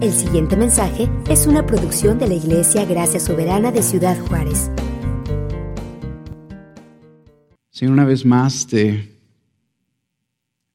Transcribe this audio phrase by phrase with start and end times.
[0.00, 4.70] El siguiente mensaje es una producción de la Iglesia Gracia Soberana de Ciudad Juárez.
[7.70, 9.18] Señor, una vez más te,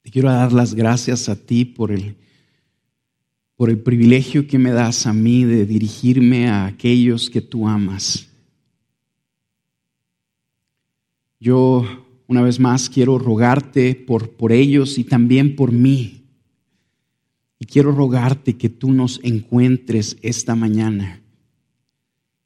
[0.01, 2.17] te quiero dar las gracias a ti por el,
[3.55, 8.27] por el privilegio que me das a mí de dirigirme a aquellos que tú amas.
[11.39, 11.85] Yo
[12.27, 16.22] una vez más quiero rogarte por, por ellos y también por mí.
[17.63, 21.21] Y quiero rogarte que tú nos encuentres esta mañana,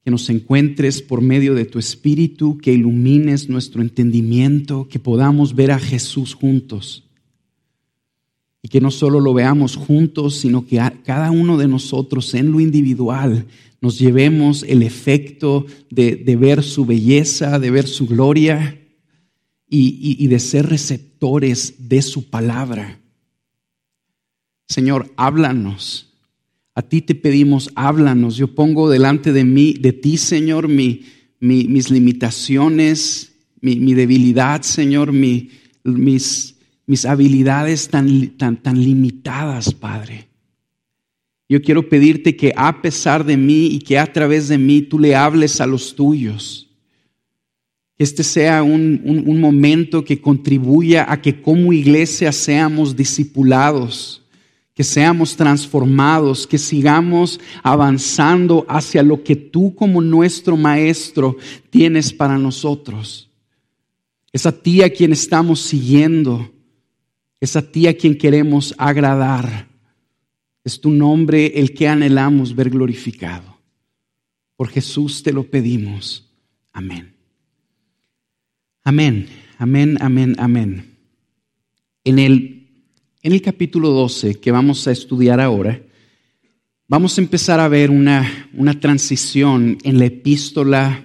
[0.04, 5.72] que nos encuentres por medio de tu Espíritu, que ilumines nuestro entendimiento, que podamos ver
[5.72, 7.02] a Jesús juntos.
[8.62, 12.60] Y que no solo lo veamos juntos, sino que cada uno de nosotros en lo
[12.60, 13.46] individual
[13.80, 18.78] nos llevemos el efecto de, de ver su belleza, de ver su gloria
[19.68, 23.00] y, de ser receptores de su palabra.
[24.68, 26.12] Señor, háblanos.
[26.74, 28.36] A ti te pedimos, háblanos.
[28.36, 31.04] Yo pongo delante de mí, de ti, Señor, mi,
[31.40, 36.54] mis limitaciones, mi, debilidad, Señor, mis,
[37.06, 38.06] habilidades tan,
[38.74, 40.28] limitadas, Padre.
[41.48, 44.98] Yo quiero pedirte que a pesar de mí y que a través de mí tú
[44.98, 46.68] le hables a los tuyos
[47.98, 54.22] que este sea un, momento que contribuya a que como iglesia seamos discipulados,
[54.78, 61.36] que seamos transformados, que sigamos avanzando hacia lo que tú como nuestro maestro
[61.68, 63.28] tienes para nosotros.
[64.32, 66.54] Es a ti a quien estamos siguiendo,
[67.40, 69.66] es a ti a quien queremos agradar.
[70.62, 73.58] Es tu nombre el que anhelamos ver glorificado.
[74.54, 76.30] Por Jesús te lo pedimos.
[76.72, 77.16] Amén.
[78.84, 79.28] Amén,
[79.58, 80.98] amén, amén, amén.
[82.04, 82.57] En el,
[83.22, 85.82] en el capítulo 12 que vamos a estudiar ahora,
[86.86, 91.04] vamos a empezar a ver una, una transición en la epístola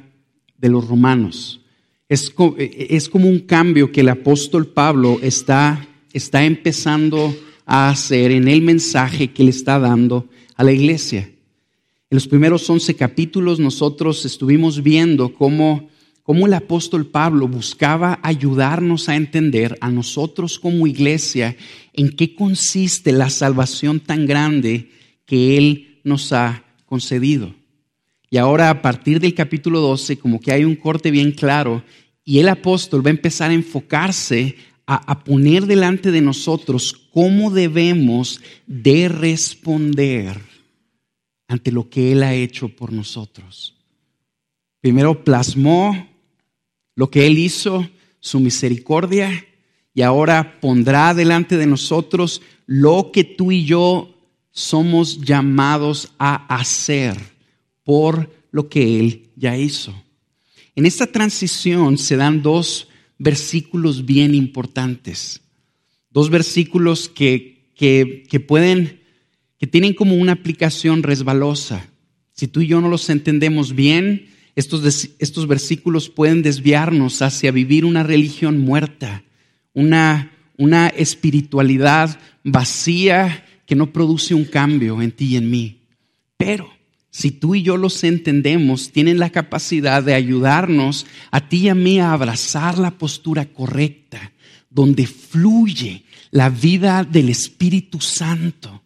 [0.58, 1.62] de los romanos.
[2.08, 7.36] Es, es, como un cambio que el apóstol Pablo está, está empezando
[7.66, 11.22] a hacer en el mensaje que le está dando a la iglesia.
[11.22, 15.90] En los primeros 11 capítulos nosotros estuvimos viendo cómo
[16.24, 21.56] cómo el apóstol Pablo buscaba ayudarnos a entender a nosotros como iglesia
[21.92, 24.90] en qué consiste la salvación tan grande
[25.26, 27.54] que Él nos ha concedido.
[28.30, 31.84] Y ahora a partir del capítulo 12, como que hay un corte bien claro,
[32.26, 34.56] y el apóstol va a empezar a enfocarse
[34.88, 40.40] a, a poner delante de nosotros cómo debemos de responder
[41.48, 43.76] ante lo que Él ha hecho por nosotros.
[44.80, 46.13] Primero plasmó
[46.96, 47.90] lo que Él hizo,
[48.20, 49.46] su misericordia,
[49.94, 54.10] y ahora pondrá delante de nosotros lo que tú y yo
[54.52, 57.18] somos llamados a hacer
[57.84, 59.94] por lo que Él ya hizo.
[60.76, 62.88] En esta transición se dan dos
[63.18, 65.42] versículos bien importantes,
[66.10, 69.02] dos versículos que, que, que pueden,
[69.60, 71.90] que tienen como una aplicación resbalosa.
[72.32, 77.86] Si tú y yo no los entendemos bien, estos, estos versículos pueden desviarnos hacia vivir
[77.86, 79.24] una religión muerta,
[79.74, 85.82] una, una espiritualidad vacía que no produce un cambio en ti y en mí.
[86.38, 86.70] Pero
[87.10, 91.76] si tú y yo los entendemos, tienen la capacidad de ayudarnos a ti y a
[91.76, 94.34] mí a abrazar la postura correcta,
[94.70, 98.82] donde fluye la vida del Espíritu Santo,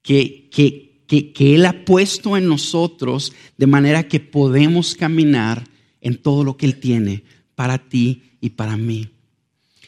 [0.00, 5.64] que, que, que, Él ha puesto en nosotros de manera que podemos caminar
[6.00, 7.24] en todo lo que Él tiene
[7.54, 9.08] para ti y para mí.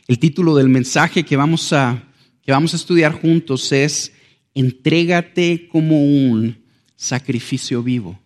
[0.07, 2.09] El título del mensaje que vamos a,
[2.43, 4.13] que vamos a estudiar juntos es
[4.55, 6.65] Entrégate como un
[6.97, 8.19] sacrificio vivo.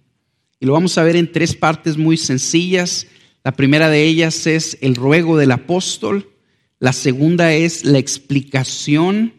[0.61, 3.09] Y lo vamos a ver en tres partes muy sencillas.
[3.43, 6.31] La primera de ellas es el ruego del apóstol.
[6.79, 9.35] La segunda es la explicación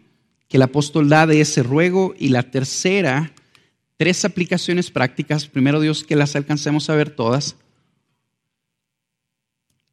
[0.50, 2.14] que el apóstol da de ese ruego.
[2.20, 3.34] Y la tercera
[3.97, 7.55] tres aplicaciones prácticas, primero Dios que las alcancemos a ver todas,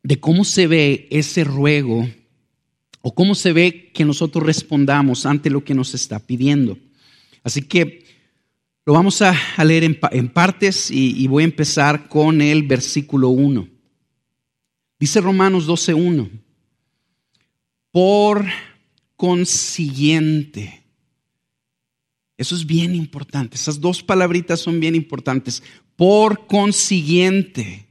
[0.03, 2.09] de cómo se ve ese ruego
[3.03, 6.79] o cómo se ve que nosotros respondamos ante lo que nos está pidiendo.
[7.43, 8.05] Así que
[8.85, 13.69] lo vamos a, leer en, partes y, y, voy a empezar con el versículo 1.
[14.99, 16.31] Dice Romanos 12.1,
[17.91, 18.47] por
[19.17, 20.80] consiguiente,
[22.41, 23.57] eso es bien importante.
[23.57, 25.63] Esas dos palabritas son bien importantes.
[25.95, 27.87] Por consiguiente,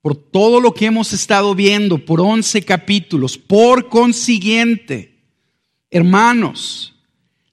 [0.00, 5.14] por todo lo que hemos estado viendo, por 11 capítulos, por consiguiente,
[5.92, 6.96] hermanos,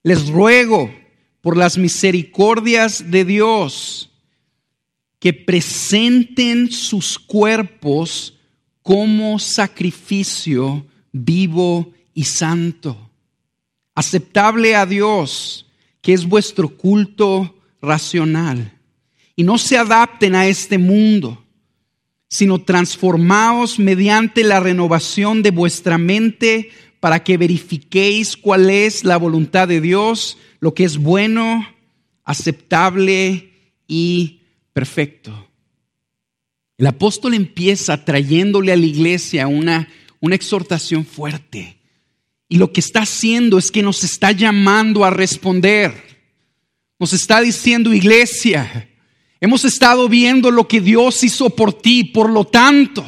[0.02, 0.92] les ruego
[1.40, 4.10] por las misericordias de Dios,
[5.20, 8.36] que presenten sus cuerpos
[8.82, 13.12] como sacrificio vivo y santo,
[13.94, 15.65] aceptable a Dios,
[16.06, 18.78] que es vuestro culto racional.
[19.34, 21.44] Y no se adapten a este mundo,
[22.28, 26.70] sino transformaos mediante la renovación de vuestra mente
[27.00, 31.66] para que verifiquéis cuál es la voluntad de Dios, lo que es bueno,
[32.22, 33.50] aceptable
[33.88, 34.42] y
[34.72, 35.48] perfecto.
[36.78, 39.88] El apóstol empieza trayéndole a la iglesia una,
[40.20, 41.75] una exhortación fuerte.
[42.48, 45.92] Y lo que está haciendo es que nos está llamando a responder.
[46.98, 48.88] Nos está diciendo, iglesia,
[49.40, 53.04] hemos estado viendo lo que Dios hizo por ti, por lo tanto,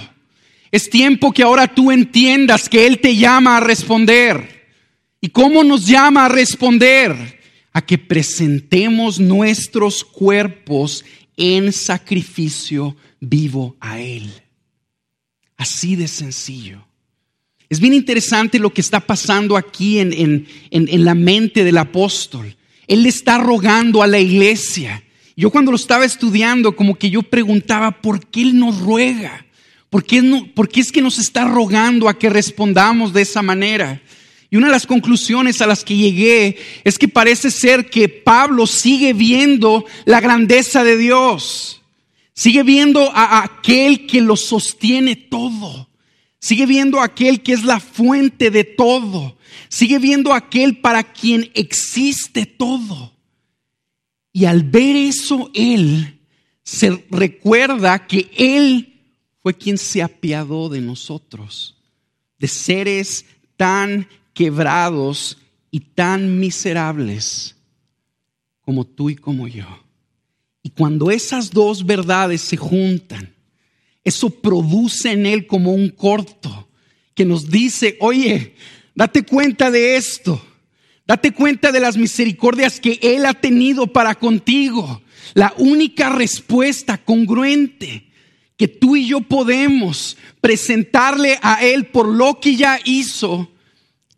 [0.71, 4.67] es tiempo que ahora tú entiendas que Él te llama a responder.
[5.21, 7.41] ¿Y cómo nos llama a responder?
[7.73, 11.05] A que presentemos nuestros cuerpos
[11.37, 14.31] en sacrificio vivo a Él.
[15.57, 16.88] Así de sencillo.
[17.71, 22.57] Es bien interesante lo que está pasando aquí en, la mente del apóstol.
[22.87, 25.03] Él le está rogando a la iglesia.
[25.37, 29.45] Yo cuando lo estaba estudiando, como que yo preguntaba, ¿por qué Él nos ruega?
[29.91, 33.43] ¿Por qué, no, ¿Por qué es que nos está rogando a que respondamos de esa
[33.43, 34.01] manera?
[34.51, 38.67] Y una de las conclusiones a las que llegué es que parece ser que Pablo
[38.67, 41.83] sigue viendo la grandeza de Dios.
[42.33, 45.88] Sigue viendo a aquel que lo sostiene todo.
[46.41, 49.37] Sigue viendo a aquel que es la fuente de todo.
[49.69, 53.13] Sigue viendo a aquel para quien existe todo.
[54.33, 56.21] Y al ver eso, él
[56.63, 59.01] se recuerda que él
[59.43, 61.77] fue quien se apiadó de nosotros,
[62.39, 63.25] de seres
[63.57, 65.39] tan quebrados
[65.71, 67.57] y tan miserables
[68.61, 69.67] como tú y como yo.
[70.63, 73.35] Y cuando esas dos verdades se juntan,
[74.09, 76.69] eso produce en él como un corto
[77.15, 78.55] que nos dice, oye,
[78.95, 80.43] date cuenta de esto,
[81.07, 85.03] date cuenta de las misericordias que él ha tenido para contigo.
[85.35, 88.09] La única respuesta congruente
[88.59, 93.51] que tú y yo podemos presentarle a Él por lo que ya hizo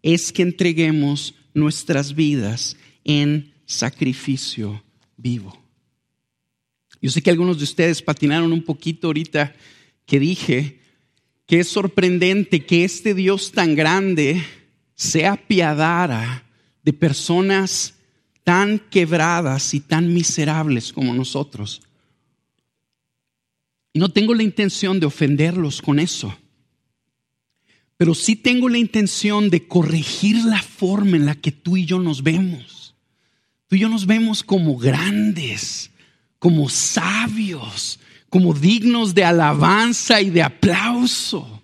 [0.02, 4.82] es que entreguemos nuestras vidas en sacrificio
[5.18, 5.62] vivo.
[7.02, 9.54] Yo sé que algunos de ustedes patinaron un poquito ahorita
[10.10, 10.80] que dije
[11.46, 14.44] que es sorprendente que este Dios tan grande
[14.96, 16.44] se apiadara
[16.82, 17.94] de personas
[18.42, 21.82] tan quebradas y tan miserables como nosotros.
[23.94, 26.36] No tengo la intención de ofenderlos con eso,
[27.96, 32.00] pero sí tengo la intención de corregir la forma en la que tú y yo
[32.00, 32.96] nos vemos.
[33.68, 35.92] Tú y yo nos vemos como grandes,
[36.40, 38.00] como sabios,
[38.30, 41.62] como dignos de alabanza y de aplauso.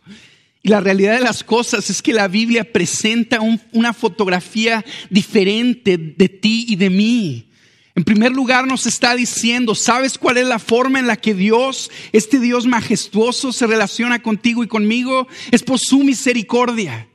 [0.62, 3.38] Y la realidad de las cosas es que la Biblia presenta
[3.72, 7.48] una fotografía diferente de ti y de mí.
[7.94, 11.90] En primer lugar nos está diciendo, ¿sabes cuál es la forma en la que Dios,
[12.12, 15.28] este Dios majestuoso, se relaciona contigo y conmigo?
[15.52, 17.08] Es por su misericordia.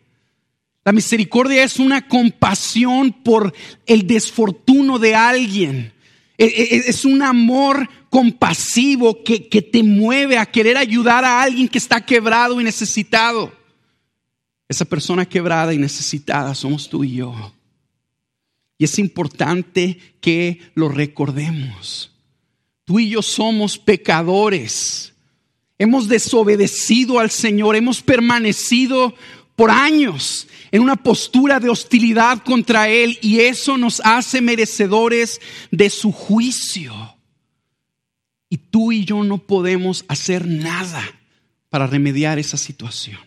[0.83, 3.53] La misericordia es una compasión por
[3.85, 5.93] el desfortuno de alguien
[6.41, 11.41] e, e, e, es un amor compasivo que, que te mueve a querer ayudar a
[11.41, 13.53] alguien que está quebrado y necesitado.
[14.67, 17.53] Esa persona quebrada y necesitada somos tú y yo.
[18.77, 22.11] Y es importante que lo recordemos.
[22.83, 25.13] Tú y yo somos pecadores.
[25.79, 29.15] Hemos desobedecido al Señor, hemos permanecido
[29.55, 35.39] por años en una postura de hostilidad contra Él y eso nos hace merecedores
[35.71, 36.93] de su juicio.
[38.51, 41.01] Y tú y yo no podemos hacer nada
[41.69, 43.17] para remediar esa situación.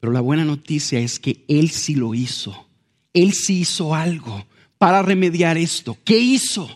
[0.00, 2.68] Pero la buena noticia es que Él sí lo hizo.
[3.14, 5.96] Él sí hizo algo para remediar esto.
[6.04, 6.68] ¿Qué hizo?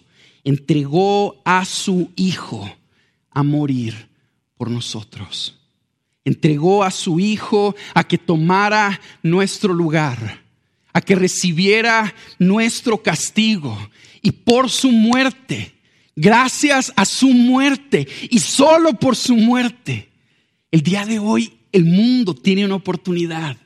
[0.44, 2.72] Entregó a su Hijo
[3.30, 4.08] a morir
[4.56, 5.60] por nosotros
[6.24, 10.42] entregó a su Hijo a que tomara nuestro lugar,
[10.92, 13.76] a que recibiera nuestro castigo.
[14.22, 15.74] Y por su muerte,
[16.16, 20.10] gracias a su muerte y solo por su muerte,
[20.70, 23.56] el día de hoy el mundo tiene una oportunidad.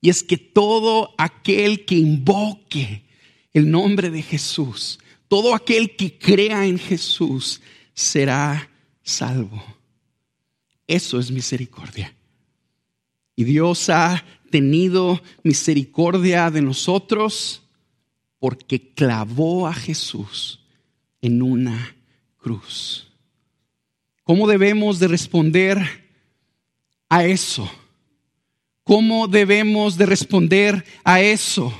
[0.00, 3.04] Y es que todo aquel que invoque
[3.52, 7.60] el nombre de Jesús, todo aquel que crea en Jesús,
[7.92, 8.70] será
[9.02, 9.62] salvo.
[10.86, 12.14] Eso es misericordia.
[13.36, 17.62] Y Dios ha tenido misericordia de nosotros
[18.38, 20.59] porque clavó a Jesús
[21.22, 21.96] en una
[22.38, 23.08] cruz.
[24.24, 25.78] ¿Cómo debemos de responder
[27.08, 27.70] a eso?
[28.84, 31.72] ¿Cómo debemos de responder a eso?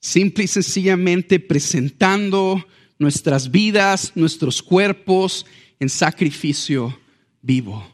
[0.00, 2.66] Simple y sencillamente presentando
[2.98, 5.46] nuestras vidas, nuestros cuerpos
[5.78, 6.98] en sacrificio
[7.42, 7.86] vivo.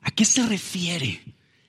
[0.00, 1.20] ¿A qué se refiere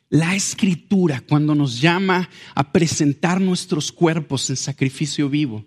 [0.10, 5.66] la escritura cuando nos llama a presentar nuestros cuerpos en sacrificio vivo?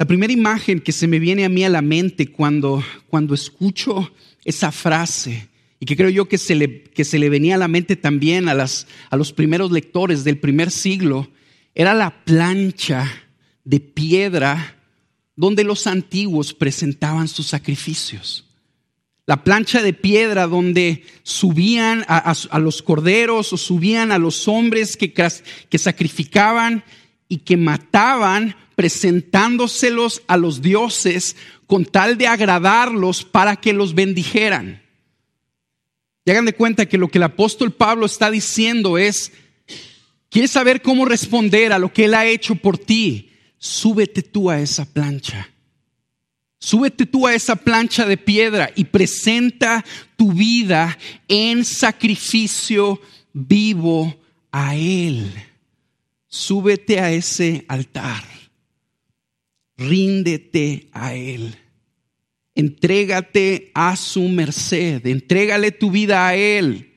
[0.00, 4.10] La primera imagen que se me viene a mí a la mente cuando, cuando escucho
[4.46, 7.68] esa frase, y que creo yo que se, le, que se le venía a la
[7.68, 11.28] mente también a, las, a los primeros lectores del primer siglo,
[11.74, 13.12] era la plancha
[13.64, 14.74] de piedra
[15.36, 18.46] donde los antiguos presentaban sus sacrificios.
[19.26, 25.12] La plancha de piedra donde subían a, los corderos o subían a los hombres que,
[25.12, 26.84] que sacrificaban
[27.28, 34.80] y que mataban presentándoselos a los dioses con tal de agradarlos para que los bendijeran.
[36.24, 39.32] Y hagan de cuenta que lo que el apóstol Pablo está diciendo es,
[40.30, 43.32] ¿quieres saber cómo responder a lo que él ha hecho por ti?
[43.58, 45.50] Súbete tú a esa plancha.
[46.58, 49.84] Súbete tú a esa plancha de piedra y presenta
[50.16, 50.96] tu vida
[51.28, 52.98] en sacrificio
[53.34, 54.18] vivo
[54.50, 55.30] a Él.
[56.28, 58.29] Súbete a ese altar
[59.80, 61.56] ríndete a Él.
[62.54, 66.92] Entrégate a su merced, entrégale tu vida a Él,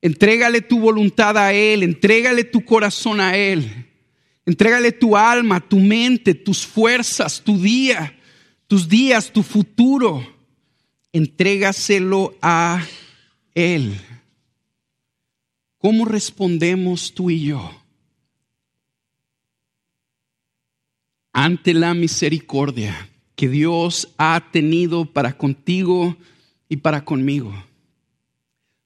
[0.00, 3.88] entrégale tu voluntad a Él, entrégale tu corazón a Él,
[4.46, 8.16] entrégale tu alma, tu mente, tus fuerzas, tu día,
[8.68, 10.24] tus días, tu futuro,
[11.12, 12.86] entrégaselo a
[13.54, 13.98] Él.
[15.78, 17.83] ¿Cómo respondemos tú y yo?
[21.34, 26.16] Ante la misericordia que Dios ha tenido para contigo
[26.68, 27.52] y para conmigo,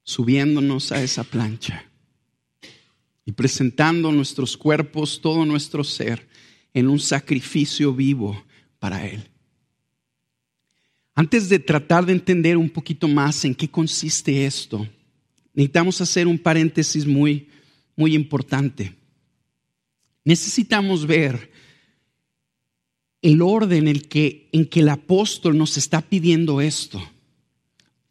[0.03, 1.85] subiéndonos a esa plancha
[3.27, 6.27] y presentando nuestros cuerpos, todo nuestro ser,
[6.73, 8.43] en un sacrificio vivo
[8.79, 9.29] para Él.
[11.15, 14.89] Antes de tratar de entender un poquito más en qué consiste esto,
[15.53, 17.49] necesitamos hacer un paréntesis muy,
[17.95, 18.95] muy importante.
[20.25, 21.58] Necesitamos ver
[23.23, 27.03] el orden en que, en que el apóstol nos está pidiendo esto.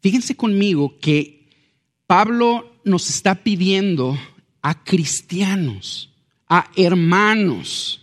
[0.00, 1.48] Fíjense conmigo que
[2.06, 4.18] Pablo nos está pidiendo
[4.62, 6.10] a cristianos,
[6.48, 8.02] a hermanos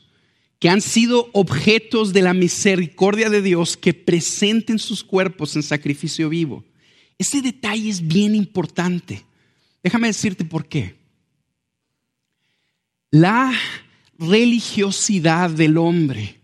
[0.60, 6.30] que han sido objetos de la misericordia de Dios que presenten sus cuerpos en sacrificio
[6.30, 6.64] vivo.
[7.18, 9.24] Ese detalle es bien importante.
[9.84, 10.96] Déjame decirte por qué.
[13.12, 13.54] La
[14.18, 16.40] religiosidad del hombre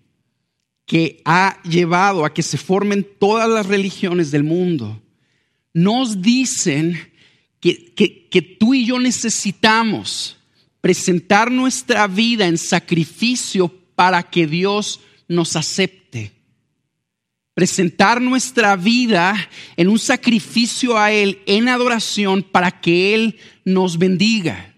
[0.91, 5.01] que ha llevado a que se formen todas las religiones del mundo,
[5.73, 6.99] nos dicen
[7.61, 7.93] que,
[8.29, 10.35] que, tú y yo necesitamos
[10.81, 16.33] presentar nuestra vida en sacrificio para que Dios nos acepte.
[17.53, 24.75] Presentar nuestra vida en un sacrificio a Él, en adoración, para que Él nos bendiga.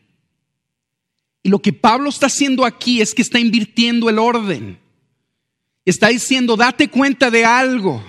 [1.41, 4.83] Y lo que Pablo está haciendo aquí es que está invirtiendo el orden.
[5.86, 8.04] Está diciendo, date cuenta de algo.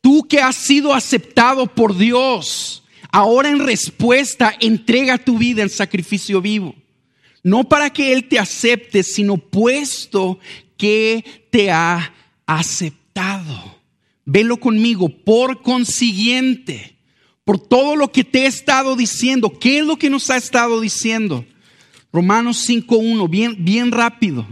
[0.00, 6.40] Tú que has sido aceptado por Dios, ahora en respuesta entrega tu vida en sacrificio
[6.40, 6.74] vivo.
[7.42, 10.38] No para que Él te acepte, sino puesto
[10.76, 12.14] que te ha
[12.46, 13.78] aceptado.
[14.24, 16.96] Velo conmigo, por consiguiente,
[17.44, 19.58] por todo lo que te he estado diciendo.
[19.58, 21.44] ¿Qué es lo que nos ha estado diciendo?
[22.12, 24.46] Romanos 5.1, bien, bien rápido.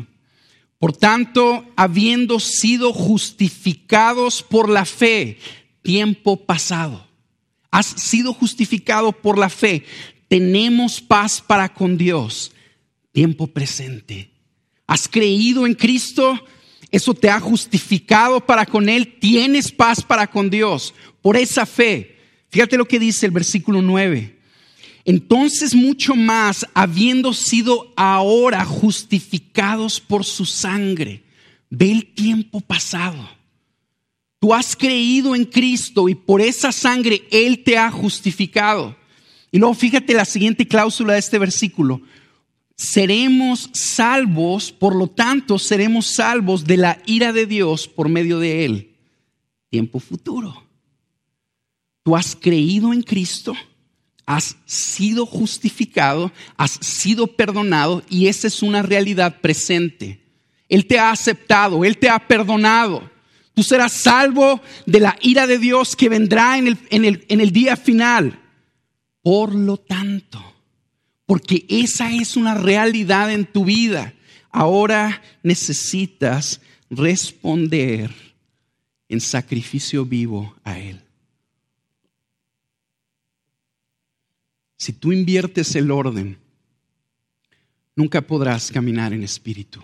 [0.78, 5.38] Por tanto, habiendo sido justificados por la fe,
[5.82, 7.06] tiempo pasado,
[7.70, 9.84] has sido justificado por la fe,
[10.28, 12.52] tenemos paz para con Dios,
[13.12, 14.30] tiempo presente.
[14.86, 16.38] Has creído en Cristo,
[16.90, 22.16] eso te ha justificado para con Él, tienes paz para con Dios por esa fe.
[22.50, 24.35] Fíjate lo que dice el versículo 9.
[25.06, 31.22] Entonces mucho más, habiendo sido ahora justificados por su sangre,
[31.70, 33.30] ve el tiempo pasado.
[34.40, 38.96] Tú has creído en Cristo y por esa sangre Él te ha justificado.
[39.52, 42.02] Y luego fíjate la siguiente cláusula de este versículo.
[42.74, 48.64] Seremos salvos, por lo tanto seremos salvos de la ira de Dios por medio de
[48.64, 48.96] Él.
[49.70, 50.64] Tiempo futuro.
[52.02, 53.54] Tú has creído en Cristo
[54.26, 60.20] Has sido justificado, has sido perdonado y esa es una realidad presente.
[60.68, 63.08] Él te ha aceptado, Él te ha perdonado.
[63.54, 67.76] Tú serás salvo de la ira de Dios que vendrá en el, en el día
[67.76, 68.38] final.
[69.22, 70.42] Por lo tanto,
[71.24, 74.14] porque esa es una realidad en tu vida,
[74.50, 78.12] ahora necesitas responder
[79.08, 81.05] en sacrificio vivo a Él.
[84.76, 86.38] Si tú inviertes el orden,
[87.94, 89.82] nunca podrás caminar en espíritu.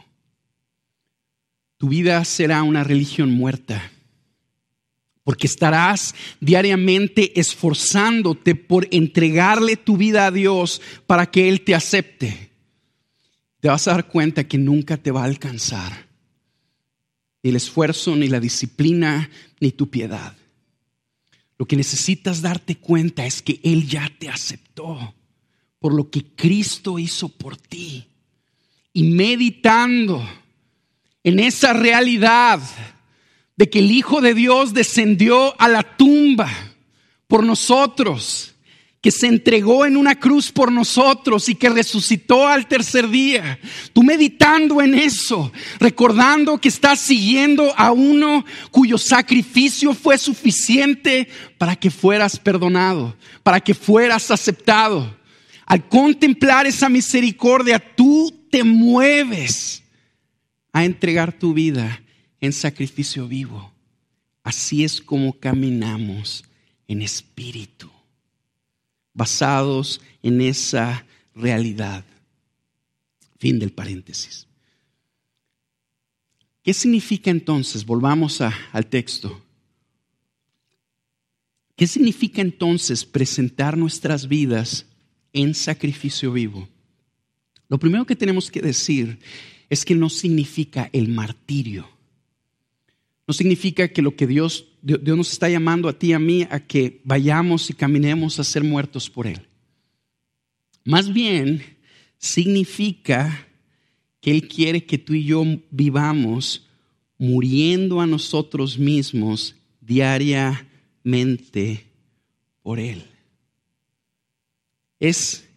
[1.79, 3.91] Tu vida será una religión muerta,
[5.25, 12.51] porque estarás diariamente esforzándote por entregarle tu vida a Dios para que Él te acepte.
[13.61, 16.13] Te vas a dar cuenta que nunca te va a alcanzar
[17.43, 19.29] ni el esfuerzo, ni la disciplina,
[19.61, 20.37] ni tu piedad.
[21.63, 25.15] Lo que necesitas darte cuenta es que Él ya te aceptó
[25.79, 28.09] por lo que Cristo hizo por ti.
[28.93, 30.29] Y meditando
[31.23, 32.61] en esa realidad
[33.55, 36.51] de que el Hijo de Dios descendió a la tumba
[37.29, 38.52] por nosotros
[39.03, 43.59] que se entregó en una cruz por nosotros y que resucitó al tercer día.
[43.93, 51.29] Tú meditando en eso, recordando que estás siguiendo a uno cuyo sacrificio fue suficiente
[51.59, 55.19] para que fueras perdonado, para que fueras aceptado.
[55.67, 59.83] Al contemplar esa misericordia, tú te mueves
[60.73, 62.01] a entregar tu vida
[62.41, 63.73] en sacrificio vivo.
[64.45, 66.45] Así es como caminamos
[66.87, 67.92] en espíritu
[69.15, 72.05] basados en esa realidad.
[73.39, 74.47] Fin del paréntesis.
[76.63, 77.85] ¿Qué significa entonces?
[77.85, 79.43] Volvamos al texto.
[81.75, 84.87] ¿Qué significa entonces presentar nuestras vidas
[85.33, 86.69] en sacrificio vivo?
[87.69, 89.19] Lo primero que tenemos que decir
[89.69, 91.89] es que no significa el martirio.
[93.27, 96.45] No significa que lo que Dios, Dios nos está llamando a ti y a mí
[96.51, 99.41] a que vayamos y caminemos a ser muertos por Él.
[100.85, 101.63] Más bien
[102.19, 103.47] significa
[104.21, 106.67] que Él quiere que tú y yo vivamos
[107.17, 111.87] muriendo a nosotros mismos diariamente
[112.63, 113.05] por Él.
[114.99, 115.49] Es,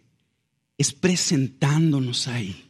[0.78, 2.66] es presentándonos ahí,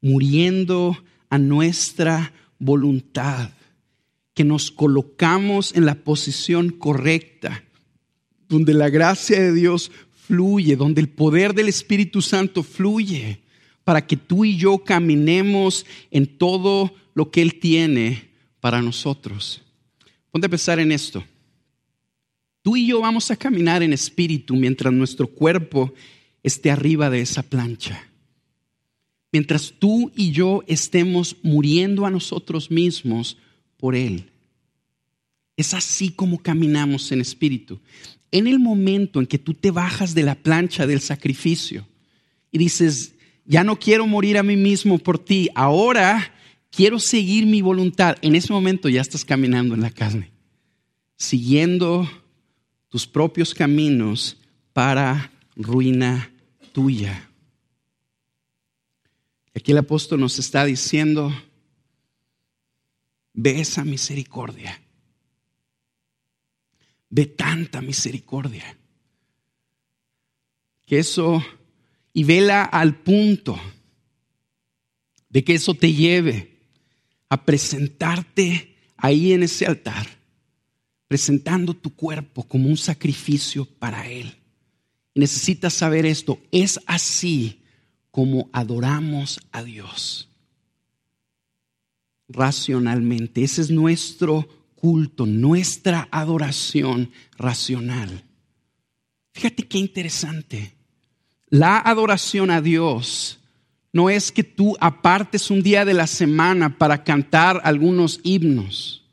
[0.00, 0.96] muriendo
[1.28, 3.50] a nuestra voluntad
[4.36, 7.64] que nos colocamos en la posición correcta,
[8.50, 13.40] donde la gracia de Dios fluye, donde el poder del Espíritu Santo fluye,
[13.82, 18.28] para que tú y yo caminemos en todo lo que Él tiene
[18.60, 19.62] para nosotros.
[20.30, 21.24] Ponte a pensar en esto.
[22.60, 25.94] Tú y yo vamos a caminar en espíritu mientras nuestro cuerpo
[26.42, 28.06] esté arriba de esa plancha.
[29.32, 33.38] Mientras tú y yo estemos muriendo a nosotros mismos
[33.76, 34.30] por Él.
[35.56, 37.80] Es así como caminamos en espíritu.
[38.30, 41.86] En el momento en que tú te bajas de la plancha del sacrificio
[42.50, 46.32] y dices, ya no quiero morir a mí mismo por ti, ahora
[46.70, 50.30] quiero seguir mi voluntad, en ese momento ya estás caminando en la carne,
[51.16, 52.08] siguiendo
[52.88, 54.36] tus propios caminos
[54.72, 56.30] para ruina
[56.72, 57.30] tuya.
[59.54, 61.32] Aquí el apóstol nos está diciendo,
[63.38, 64.80] Ve esa misericordia.
[67.10, 68.78] Ve tanta misericordia.
[70.86, 71.44] Que eso,
[72.14, 73.60] y vela al punto
[75.28, 76.56] de que eso te lleve
[77.28, 80.06] a presentarte ahí en ese altar,
[81.06, 84.34] presentando tu cuerpo como un sacrificio para Él.
[85.14, 87.60] Necesitas saber esto, es así
[88.10, 90.30] como adoramos a Dios
[92.28, 93.42] racionalmente.
[93.42, 98.24] Ese es nuestro culto, nuestra adoración racional.
[99.32, 100.74] Fíjate qué interesante.
[101.48, 103.38] La adoración a Dios
[103.92, 109.04] no es que tú apartes un día de la semana para cantar algunos himnos.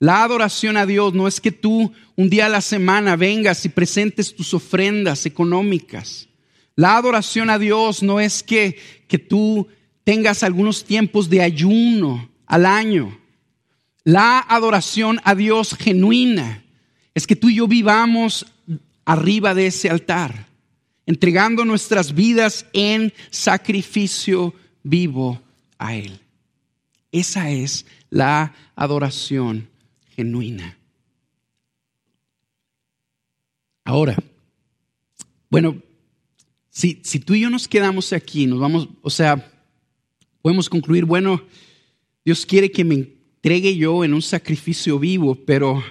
[0.00, 3.68] La adoración a Dios no es que tú un día a la semana vengas y
[3.68, 6.28] presentes tus ofrendas económicas.
[6.76, 9.66] La adoración a Dios no es que, que tú
[10.04, 13.16] tengas algunos tiempos de ayuno al año.
[14.02, 16.64] La adoración a Dios genuina
[17.14, 18.46] es que tú y yo vivamos
[19.04, 20.48] arriba de ese altar,
[21.06, 25.40] entregando nuestras vidas en sacrificio vivo
[25.78, 26.20] a Él.
[27.12, 29.68] Esa es la adoración
[30.16, 30.76] genuina.
[33.84, 34.16] Ahora,
[35.50, 35.80] Bueno,
[36.70, 39.50] si, tú y yo nos quedamos aquí, nos vamos, o sea,
[40.42, 41.42] podemos concluir, bueno,
[42.28, 45.82] Dios quiere que me entregue yo en un sacrificio vivo, pero,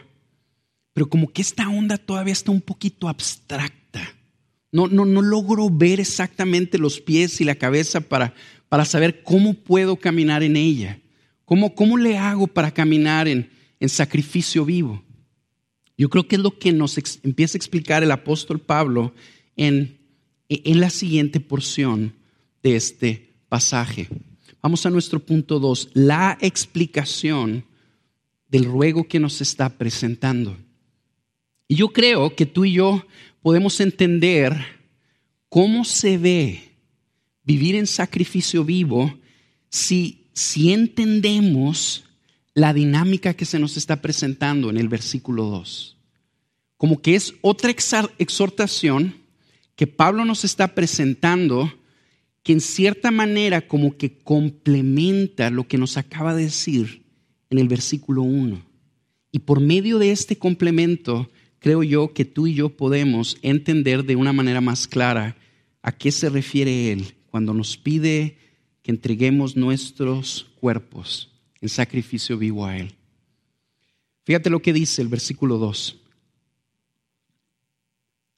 [0.93, 4.15] pero como que esta onda todavía está un poquito abstracta.
[4.71, 8.35] No, no, no logro ver exactamente los pies y la cabeza para,
[8.69, 10.99] para saber cómo puedo caminar en ella.
[11.43, 15.01] ¿Cómo, cómo le hago para caminar en, en sacrificio vivo?
[15.97, 19.11] Yo creo que es lo que nos empieza a explicar el apóstol Pablo
[19.55, 19.97] en,
[20.49, 22.13] en la siguiente porción
[22.61, 24.07] de este pasaje.
[24.61, 27.65] Vamos a nuestro punto 2, la explicación
[28.49, 30.57] del ruego que nos está presentando.
[31.67, 33.05] Y yo creo que tú y yo
[33.41, 34.57] podemos entender
[35.49, 36.71] cómo se ve
[37.43, 39.17] vivir en sacrificio vivo
[39.69, 42.03] si, si entendemos
[42.53, 45.97] la dinámica que se nos está presentando en el versículo 2.
[46.77, 47.71] Como que es otra
[48.17, 49.15] exhortación
[49.75, 51.71] que Pablo nos está presentando
[52.47, 57.03] que en cierta manera como que complementa lo que nos acaba de decir
[57.49, 58.63] en el versículo 1.
[59.33, 61.29] Y por medio de este complemento,
[61.59, 65.35] creo yo que tú y yo podemos entender de una manera más clara
[65.81, 68.37] a qué se refiere Él cuando nos pide
[68.81, 71.29] que entreguemos nuestros cuerpos
[71.59, 72.93] en sacrificio vivo a Él.
[74.23, 75.99] Fíjate lo que dice el versículo 2.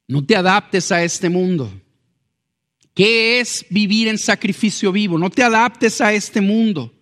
[0.07, 1.71] No te adaptes a este mundo.
[2.99, 5.17] ¿Qué es vivir en sacrificio vivo?
[5.17, 6.93] No te adaptes a este mundo,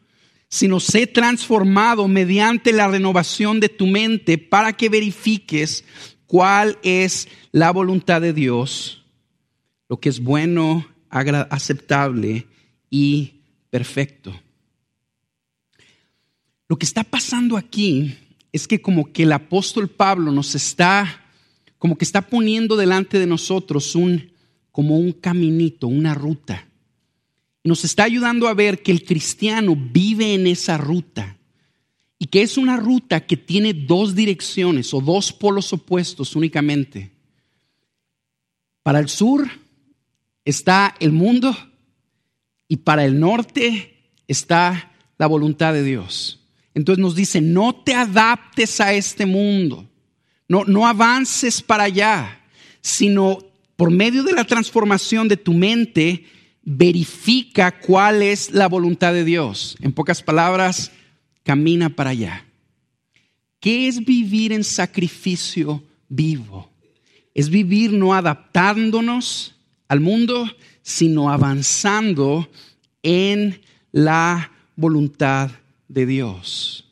[0.48, 5.84] sino sé transformado mediante la renovación de tu mente para que verifiques
[6.28, 9.06] cuál es la voluntad de Dios,
[9.90, 12.46] lo que es bueno, aceptable
[12.92, 14.40] y perfecto.
[16.68, 18.16] Lo que está pasando aquí
[18.52, 21.26] es que como que el apóstol Pablo nos está,
[21.80, 24.37] como que está poniendo delante de nosotros un,
[24.78, 26.68] como un caminito, una ruta.
[27.64, 31.40] Nos está ayudando a ver que el cristiano vive en esa ruta
[32.20, 37.10] y que es una ruta que tiene dos direcciones o dos polos opuestos únicamente.
[38.84, 39.50] Para el sur
[40.46, 41.58] está el mundo
[42.68, 46.46] y para el norte está la voluntad de Dios.
[46.76, 49.90] Entonces nos dice, no te adaptes a este mundo,
[50.48, 52.44] no, no avances para allá,
[52.80, 53.47] sino
[53.78, 56.26] por medio de la transformación de tu mente,
[56.64, 59.78] verifica cuál es la voluntad de Dios.
[59.80, 60.92] En pocas palabras,
[61.44, 62.44] camina para allá.
[63.62, 66.70] ¿Qué es vivir en sacrificio vivo?
[67.34, 69.56] Es vivir no adaptándonos
[69.88, 70.50] al mundo,
[70.82, 72.50] sino avanzando
[73.04, 73.62] en
[73.92, 75.52] la voluntad
[75.88, 76.84] de Dios.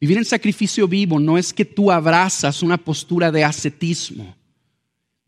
[0.00, 4.37] Vivir en sacrificio vivo no es que tú abrazas una postura de ascetismo.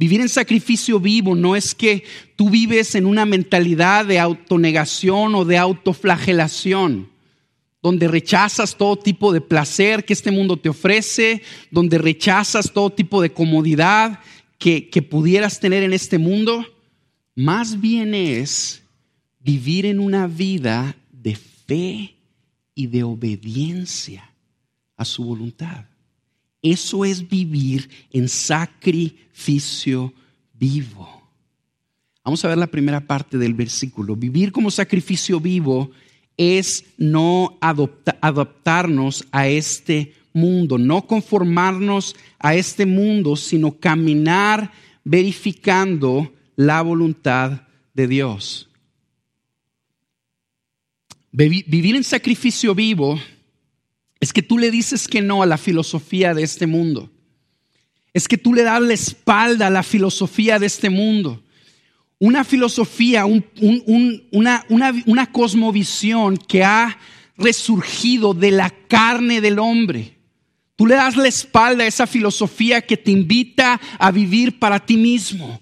[0.00, 5.44] Vivir en sacrificio vivo no es que tú vives en una mentalidad de autonegación o
[5.44, 7.10] de autoflagelación,
[7.82, 13.20] donde rechazas todo tipo de placer que este mundo te ofrece, donde rechazas todo tipo
[13.20, 14.20] de comodidad
[14.56, 16.64] que, pudieras tener en este mundo.
[17.34, 18.82] Más bien es
[19.38, 22.16] vivir en una vida de fe
[22.74, 24.32] y de obediencia
[24.96, 25.89] a su voluntad.
[26.62, 30.12] Eso es vivir en sacrificio
[30.52, 31.20] vivo.
[32.24, 34.14] Vamos a ver la primera parte del versículo.
[34.14, 35.90] Vivir como sacrificio vivo
[36.36, 46.82] es no adaptarnos a este mundo, no conformarnos a este mundo, sino caminar verificando la
[46.82, 47.62] voluntad
[47.94, 48.68] de Dios.
[51.32, 53.18] Vivir en sacrificio vivo
[54.20, 57.10] es que tú le dices que no a la filosofía de este mundo.
[58.12, 61.42] Es que tú le das la espalda a la filosofía de este mundo.
[62.18, 64.66] Una filosofía, una,
[65.06, 66.98] una cosmovisión que ha
[67.38, 70.18] resurgido de la carne del hombre.
[70.76, 74.98] Tú le das la espalda a esa filosofía que te invita a vivir para ti
[74.98, 75.60] mismo,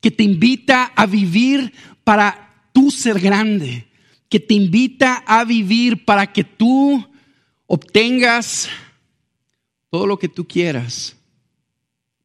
[0.00, 1.72] que te invita a vivir
[2.04, 3.88] para tú ser grande,
[4.28, 7.04] que te invita a vivir para que tú
[7.66, 8.68] obtengas
[9.90, 11.16] todo lo que tú quieras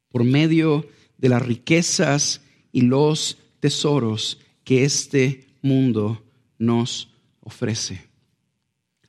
[0.08, 6.22] por medio de las riquezas y los tesoros que este mundo
[6.58, 7.08] nos
[7.40, 8.08] ofrece.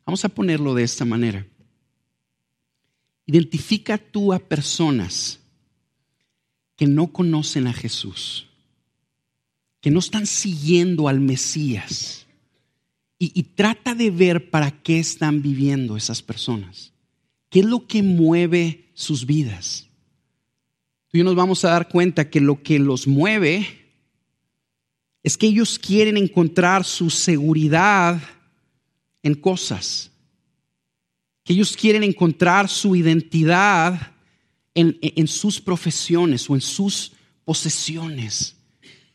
[0.06, 1.46] Vamos a ponerlo de esta manera.
[3.26, 5.39] Identifica tú a personas
[6.76, 8.48] que no conocen a Jesús,
[9.80, 12.23] que no están siguiendo al Mesías
[13.34, 16.92] y, trata de ver para qué están viviendo esas personas.
[17.50, 19.88] ¿Qué es lo que mueve sus vidas?
[21.10, 23.84] tú y nos vamos a dar cuenta que lo que los mueve
[25.22, 28.20] es que ellos quieren encontrar su seguridad
[29.22, 30.12] en cosas,
[31.44, 34.12] que ellos quieren encontrar su identidad
[34.74, 37.12] en, sus profesiones o en sus
[37.46, 38.56] posesiones.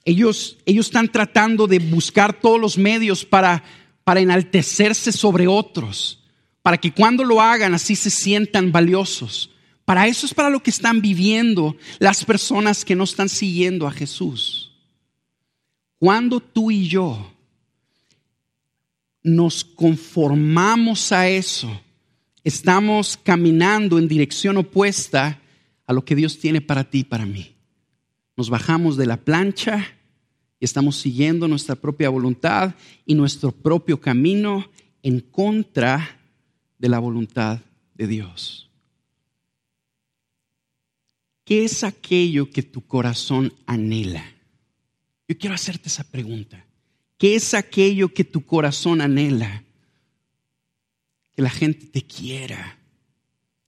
[0.04, 3.64] Ellos, ellos están tratando de buscar todos los medios para,
[4.08, 6.24] para enaltecerse sobre otros,
[6.62, 9.50] para que cuando lo hagan así se sientan valiosos.
[9.84, 13.90] Para eso es para lo que están viviendo las personas que no están siguiendo a
[13.90, 14.72] Jesús.
[15.98, 17.34] Cuando tú y yo
[19.22, 21.70] nos conformamos a eso,
[22.44, 25.38] estamos caminando en dirección opuesta
[25.86, 27.56] a lo que Dios tiene para ti y para mí.
[28.38, 29.97] Nos bajamos de la plancha
[30.60, 32.74] y estamos siguiendo nuestra propia voluntad
[33.06, 34.68] y nuestro propio camino
[35.02, 36.20] en contra
[36.78, 37.60] de la voluntad
[37.94, 38.70] de Dios.
[41.44, 44.24] ¿Qué es aquello que tu corazón anhela?
[45.26, 46.66] Yo quiero hacerte esa pregunta.
[47.16, 49.64] ¿Qué es aquello que tu corazón anhela?
[51.32, 52.78] Que la gente te quiera,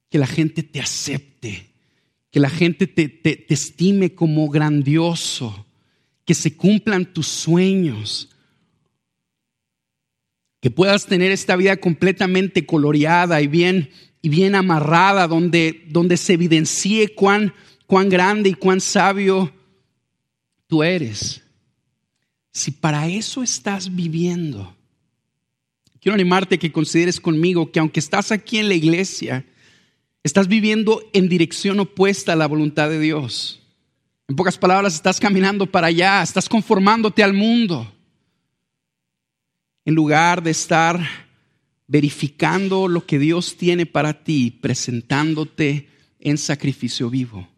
[0.09, 1.71] que la gente te acepte,
[2.31, 5.67] que la gente te, estime como grandioso,
[6.31, 8.29] que se cumplan tus sueños,
[10.61, 13.91] que puedas tener esta vida completamente coloreada y bien,
[14.23, 17.53] y bien amarrada, donde, donde se evidencie cuán,
[17.89, 19.53] cuán grande y cuán sabio
[20.69, 21.43] tú eres.
[22.53, 24.73] Si para eso estás viviendo,
[26.01, 29.45] quiero animarte a que consideres conmigo que aunque estás aquí en la iglesia,
[30.23, 33.60] Estás viviendo en dirección opuesta a la voluntad de Dios.
[34.31, 37.93] En pocas palabras, estás caminando para allá, estás conformándote al mundo.
[39.85, 41.01] En lugar de estar
[41.89, 45.89] verificando lo que Dios tiene para ti, presentándote
[46.21, 47.49] en sacrificio vivo.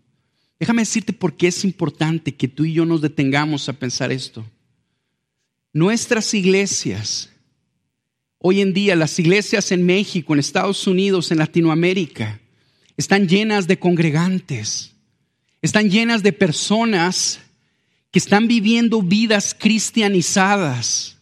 [0.58, 4.42] Déjame decirte por qué es importante que tú y yo nos detengamos a pensar esto.
[5.74, 7.28] Nuestras iglesias,
[8.38, 12.40] hoy en día las iglesias en México, en Estados Unidos, en Latinoamérica,
[12.96, 14.91] están llenas de congregantes,
[15.62, 17.40] están llenas de personas
[18.10, 21.16] que están viviendo vidas cristianizadas,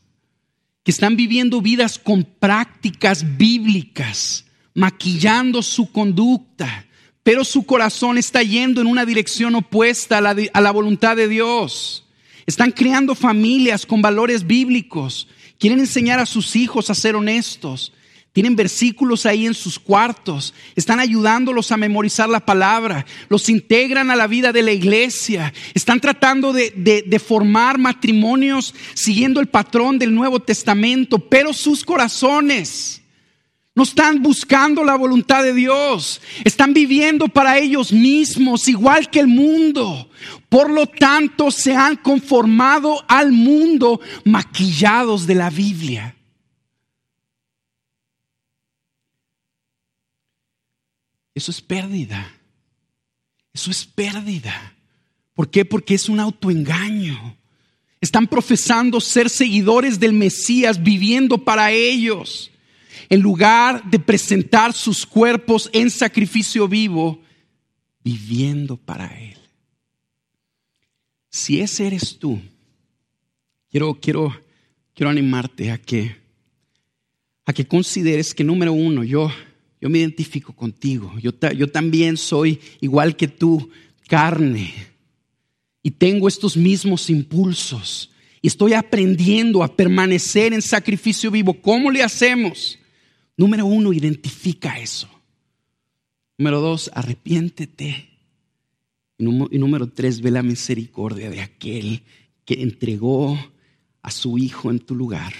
[0.82, 6.86] que están viviendo vidas con prácticas bíblicas, maquillando su conducta,
[7.22, 11.28] pero su corazón está yendo en una dirección opuesta a la, a la voluntad de
[11.28, 12.06] Dios.
[12.46, 17.92] Están creando familias con valores bíblicos, quieren enseñar a sus hijos a ser honestos,
[18.32, 20.54] tienen versículos ahí en sus cuartos.
[20.76, 23.04] Están ayudándolos a memorizar la palabra.
[23.28, 25.52] Los integran a la vida de la iglesia.
[25.74, 31.18] Están tratando de, formar matrimonios siguiendo el patrón del Nuevo Testamento.
[31.18, 33.02] Pero sus corazones
[33.74, 36.20] no están buscando la voluntad de Dios.
[36.44, 40.08] Están viviendo para ellos mismos, igual que el mundo.
[40.48, 46.14] Por lo tanto, se han conformado al mundo maquillados de la Biblia.
[51.34, 52.32] Eso es pérdida.
[53.52, 54.74] Eso es pérdida.
[55.34, 55.64] ¿Por qué?
[55.64, 57.36] Porque es un autoengaño.
[58.00, 62.50] Están profesando ser seguidores del Mesías, viviendo para ellos.
[63.08, 67.20] En lugar de presentar sus cuerpos en sacrificio vivo,
[68.02, 69.36] viviendo para Él.
[71.28, 72.40] Si ese eres tú,
[73.70, 74.34] quiero, quiero,
[74.94, 76.16] quiero animarte a que,
[77.44, 79.30] a que consideres que número uno, yo
[79.80, 81.12] yo me identifico contigo.
[81.20, 81.32] Yo,
[81.70, 83.70] también soy igual que tú,
[84.08, 84.74] carne.
[85.82, 88.10] Y tengo estos mismos impulsos.
[88.42, 91.54] Y estoy aprendiendo a permanecer en sacrificio vivo.
[91.54, 92.78] ¿Cómo le hacemos?
[93.36, 95.08] Número uno, identifica eso.
[96.36, 98.08] Número dos, arrepiéntete.
[99.18, 102.02] Y número tres, ve la misericordia de aquel
[102.44, 103.38] que entregó
[104.02, 105.32] a su Hijo en tu lugar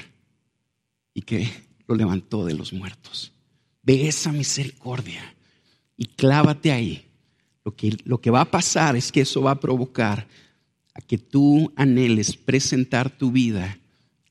[1.12, 1.50] y que
[1.86, 3.32] lo levantó de los muertos.
[3.92, 5.34] Esa misericordia
[5.96, 7.06] y clávate ahí.
[7.64, 10.28] Lo que, lo que va a pasar es que eso va a provocar
[10.94, 13.78] a que tú anheles presentar tu vida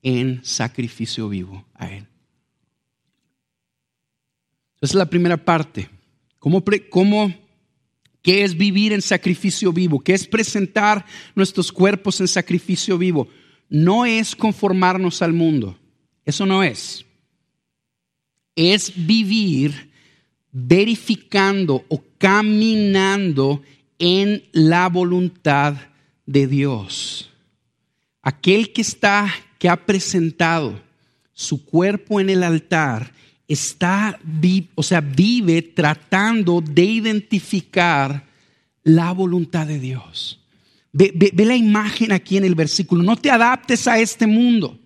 [0.02, 2.06] en sacrificio vivo a Él.
[4.76, 5.90] Esa es la primera parte.
[6.38, 7.34] ¿Cómo, cómo,
[8.22, 10.00] ¿Qué es vivir en sacrificio vivo?
[10.00, 13.28] ¿Qué es presentar nuestros cuerpos en sacrificio vivo?
[13.68, 15.78] No es conformarnos al mundo.
[16.24, 17.04] Eso no es
[18.60, 19.90] es vivir
[20.52, 23.62] verificando o caminando
[23.98, 25.76] en la voluntad
[26.26, 27.30] de Dios.
[28.20, 30.78] Aquel que está, que ha presentado
[31.32, 33.14] su cuerpo en el altar,
[33.48, 34.18] está,
[34.74, 38.26] o sea, vive tratando de identificar
[38.82, 40.38] la voluntad de Dios.
[40.92, 43.02] Ve, ve, la imagen aquí en el versículo.
[43.02, 44.78] No te adaptes a este mundo.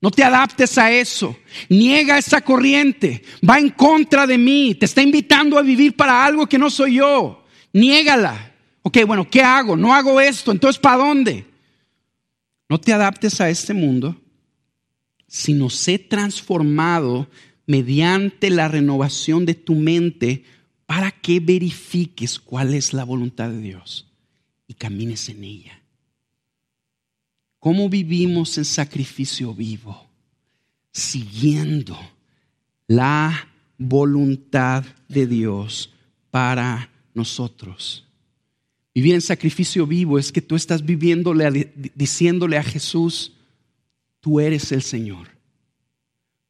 [0.00, 1.36] No te adaptes a eso.
[1.68, 3.22] Niega esa corriente.
[3.48, 4.74] Va en contra de mí.
[4.74, 7.44] Te está invitando a vivir para algo que no soy yo.
[7.72, 8.54] Niégala.
[8.82, 9.76] Ok, bueno, ¿qué hago?
[9.76, 10.52] No hago esto.
[10.52, 11.46] Entonces, ¿para dónde?
[12.68, 14.16] No te adaptes a este mundo,
[15.28, 17.28] sino sé transformado
[17.66, 20.44] mediante la renovación de tu mente
[20.86, 24.06] para que verifiques cuál es la voluntad de Dios
[24.68, 25.82] y camines en ella.
[27.66, 30.06] ¿Cómo vivimos en sacrificio vivo?
[30.92, 31.98] Siguiendo
[32.86, 35.92] la voluntad de Dios
[36.30, 38.06] para nosotros.
[38.94, 43.32] Vivir en sacrificio vivo es que tú estás viviéndole, diciéndole a Jesús,
[44.20, 45.26] tú eres el Señor.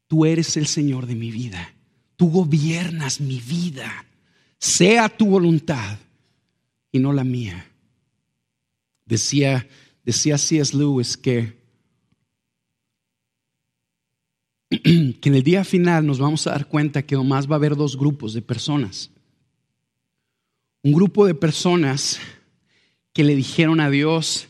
[0.08, 1.72] Tú eres el Señor de mi vida.
[2.16, 4.04] Tú gobiernas mi vida.
[4.58, 5.98] Sea tu voluntad
[6.92, 7.70] y no la mía.
[9.06, 9.66] Decía,
[10.06, 10.74] decía C.S.
[10.74, 11.58] Lewis que,
[14.70, 17.74] que en el día final nos vamos a dar cuenta que nomás va a haber
[17.74, 19.10] dos grupos de personas.
[20.82, 22.20] Un grupo de personas
[23.12, 24.46] que le dijeron a Dios,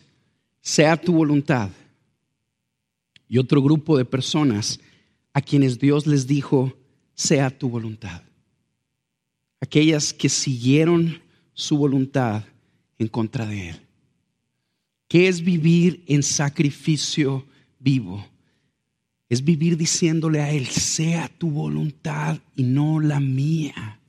[0.60, 1.70] sea tu voluntad.
[3.26, 4.78] Y otro grupo de personas
[5.32, 6.76] a quienes Dios les dijo,
[7.14, 8.22] sea tu voluntad.
[9.60, 11.22] Aquellas que siguieron
[11.54, 12.44] su voluntad
[12.98, 13.85] en contra de Él.
[15.08, 17.46] ¿Qué es vivir en sacrificio
[17.78, 18.26] vivo?
[19.28, 24.00] Es vivir diciéndole a Él, sea tu voluntad y no la mía.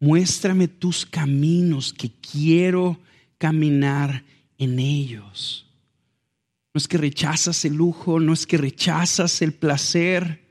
[0.00, 2.98] Muéstrame tus caminos que quiero
[3.38, 4.24] caminar
[4.58, 5.66] en ellos.
[6.74, 10.44] No es que rechazas el lujo, no es que rechazas el placer,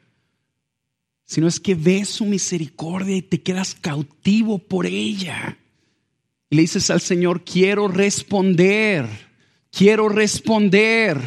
[1.25, 5.57] sino es que ves su misericordia y te quedas cautivo por ella.
[6.49, 9.07] Y le dices al Señor, quiero responder,
[9.75, 11.19] quiero responder,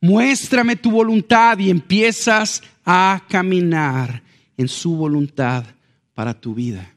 [0.00, 4.22] muéstrame tu voluntad y empiezas a caminar
[4.56, 5.64] en su voluntad
[6.14, 6.94] para tu vida.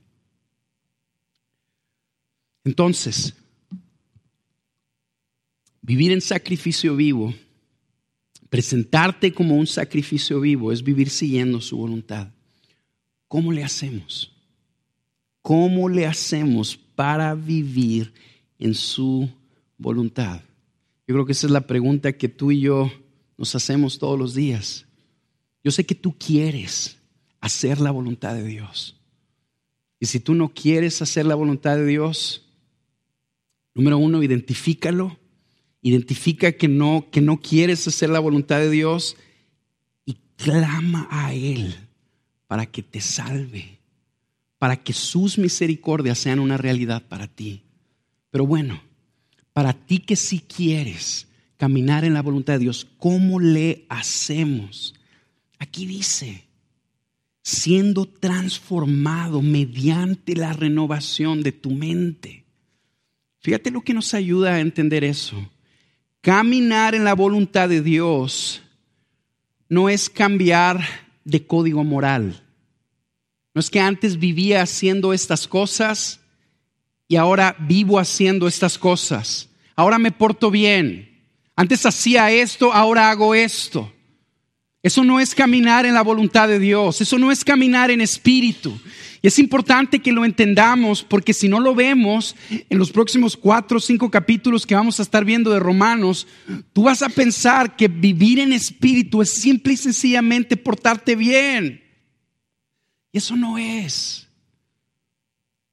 [2.64, 3.34] Entonces,
[5.88, 7.34] Vivir en sacrificio vivo,
[8.50, 12.28] presentarte como un sacrificio vivo, es vivir siguiendo su voluntad.
[13.30, 14.36] ¿Cómo le hacemos?
[15.42, 18.12] ¿Cómo le hacemos para vivir
[18.60, 19.30] en su
[19.78, 20.42] voluntad?
[21.08, 22.92] Yo creo que esa es la pregunta que tú y yo
[23.38, 24.86] nos hacemos todos los días.
[25.64, 26.98] Yo sé que tú quieres
[27.40, 29.00] hacer la voluntad de Dios.
[30.00, 32.46] Y si tú no quieres hacer la voluntad de Dios,
[33.74, 35.18] número uno, identifícalo
[35.88, 39.16] Identifica que no, que no quieres hacer la voluntad de Dios
[40.06, 41.76] y clama a Él
[42.48, 43.80] para que te salve,
[44.58, 47.64] para que sus misericordias sean una realidad para ti.
[48.32, 48.82] Pero bueno,
[49.58, 51.26] para ti que si quieres
[51.58, 54.94] caminar en la voluntad de Dios, ¿cómo le hacemos?
[55.58, 56.44] Aquí dice,
[57.42, 62.46] siendo transformado mediante la renovación de tu mente.
[63.40, 65.50] Fíjate lo que nos ayuda a entender eso.
[66.22, 68.62] Caminar en la voluntad de Dios
[69.70, 70.82] no es cambiar
[71.24, 72.44] de código moral.
[73.56, 76.20] No es que antes vivía haciendo estas cosas
[77.08, 79.50] y ahora vivo haciendo estas cosas.
[79.76, 81.10] Ahora me porto bien.
[81.56, 83.92] Antes hacía esto, ahora hago esto.
[84.84, 88.80] Eso no es caminar en la voluntad de Dios, eso no es caminar en espíritu.
[89.22, 93.78] Y es importante que lo entendamos porque si no lo vemos en los próximos cuatro
[93.78, 96.28] o cinco capítulos que vamos a estar viendo de Romanos,
[96.74, 101.84] tú vas a pensar que vivir en espíritu es simple y sencillamente portarte bien.
[103.12, 104.27] Y eso no es.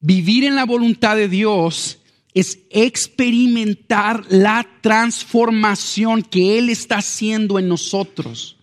[0.06, 1.98] Vivir en la voluntad de Dios
[2.34, 8.58] es experimentar la transformación que Él está haciendo en nosotros.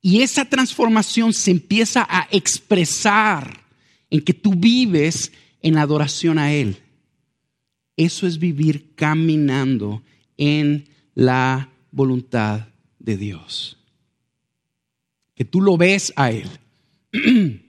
[0.00, 3.62] Y esa transformación se empieza a expresar
[4.08, 6.78] en que tú vives en adoración a Él.
[7.98, 10.02] Eso es vivir caminando
[10.38, 13.76] en la voluntad de Dios.
[15.34, 16.48] Que tú lo ves a Él.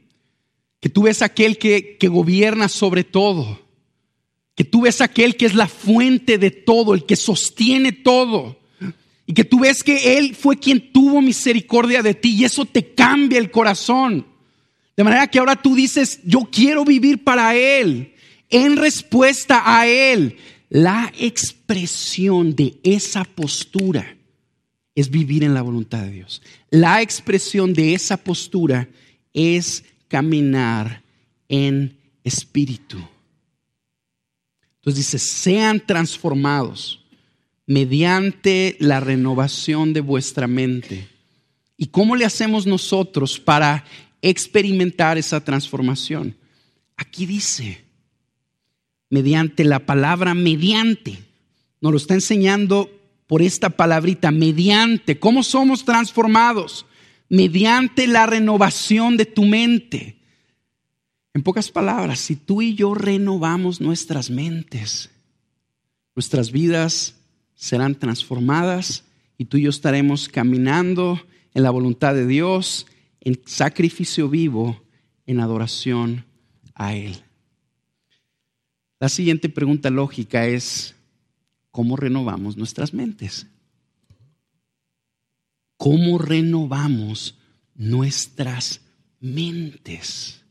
[0.80, 3.62] Que tú ves aquel que, que gobierna sobre todo.
[4.56, 8.58] Que tú ves aquel que es la fuente de todo, el que sostiene todo.
[9.26, 12.94] Y que tú ves que Él fue quien tuvo misericordia de ti y eso te
[12.94, 14.26] cambia el corazón.
[14.96, 18.14] De manera que ahora tú dices, yo quiero vivir para Él,
[18.50, 20.38] en respuesta a Él.
[20.70, 24.16] La expresión de esa postura
[24.94, 26.42] es vivir en la voluntad de Dios.
[26.70, 28.88] La expresión de esa postura
[29.34, 29.84] es
[30.16, 31.04] caminar
[31.50, 32.98] en espíritu.
[34.78, 37.04] Entonces dice, sean transformados
[37.68, 41.10] mediante la renovación de vuestra mente.
[41.76, 43.84] ¿Y cómo le hacemos nosotros para
[44.22, 46.34] experimentar esa transformación?
[46.96, 47.84] Aquí dice,
[49.10, 51.20] mediante la palabra mediante.
[51.82, 52.90] Nos lo está enseñando
[53.28, 55.20] por esta palabrita, mediante.
[55.20, 56.86] ¿Cómo somos transformados?
[57.30, 60.18] Mediante la renovación de tu mente.
[61.34, 65.10] En pocas palabras, si tú y yo renovamos nuestras mentes,
[66.16, 67.16] nuestras vidas
[67.56, 69.04] serán transformadas
[69.38, 71.20] y tú y yo estaremos caminando
[71.54, 72.86] en la voluntad de Dios,
[73.22, 74.82] en sacrificio vivo,
[75.26, 76.26] en adoración
[76.74, 77.18] a Él.
[79.00, 80.96] La siguiente pregunta lógica es,
[81.72, 83.48] ¿cómo renovamos nuestras mentes?
[85.78, 87.36] ¿Cómo renovamos
[87.76, 88.82] nuestras
[89.20, 90.42] mentes?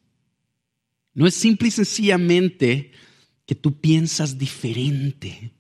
[1.14, 2.92] No es simple y sencillamente
[3.46, 5.52] que tú piensas diferente.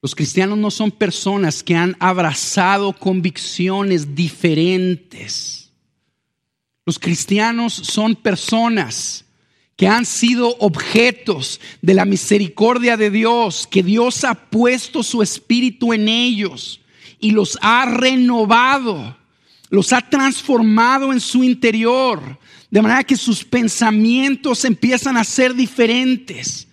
[0.00, 5.70] Los cristianos no son personas que han abrazado convicciones diferentes.
[6.86, 9.24] Los cristianos son personas
[9.76, 15.92] que han sido objetos de la misericordia de Dios, que Dios ha puesto su espíritu
[15.92, 16.80] en ellos
[17.20, 19.16] y los ha renovado,
[19.70, 22.38] los ha transformado en su interior,
[22.70, 26.68] de manera que sus pensamientos empiezan a ser diferentes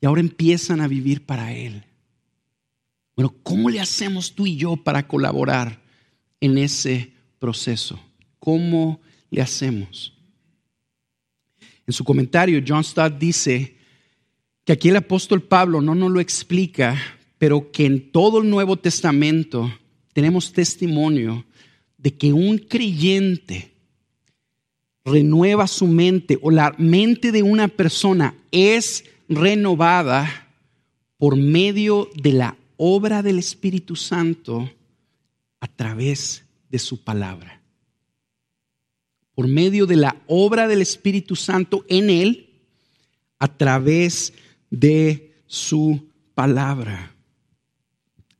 [0.00, 1.84] y ahora empiezan a vivir para Él.
[3.14, 5.80] Bueno, ¿cómo le hacemos tú y yo para colaborar
[6.40, 7.98] en ese proceso?
[8.38, 9.00] ¿Cómo
[9.30, 10.12] le hacemos?
[11.86, 13.76] En su comentario, John Stott dice
[14.64, 17.00] que aquí el apóstol Pablo no nos lo explica,
[17.38, 19.72] pero que en todo el Nuevo Testamento
[20.12, 21.44] tenemos testimonio
[21.98, 23.72] de que un creyente
[25.04, 30.48] renueva su mente o la mente de una persona es renovada
[31.16, 34.70] por medio de la obra del Espíritu Santo
[35.60, 37.56] a través de su palabra
[39.36, 42.48] por medio de la obra del Espíritu Santo en él
[43.38, 44.32] a través
[44.70, 47.14] de su palabra.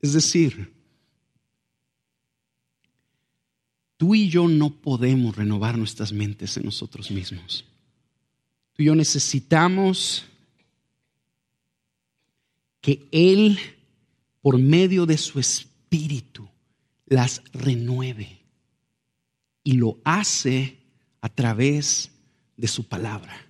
[0.07, 0.73] Es decir,
[3.97, 7.65] tú y yo no podemos renovar nuestras mentes en nosotros mismos.
[8.73, 10.25] Tú y yo necesitamos
[12.81, 13.59] que Él,
[14.43, 16.49] por medio de su Espíritu,
[17.07, 18.39] las renueve.
[19.65, 20.77] Y lo hace
[21.21, 22.13] a través
[22.57, 23.45] de su palabra.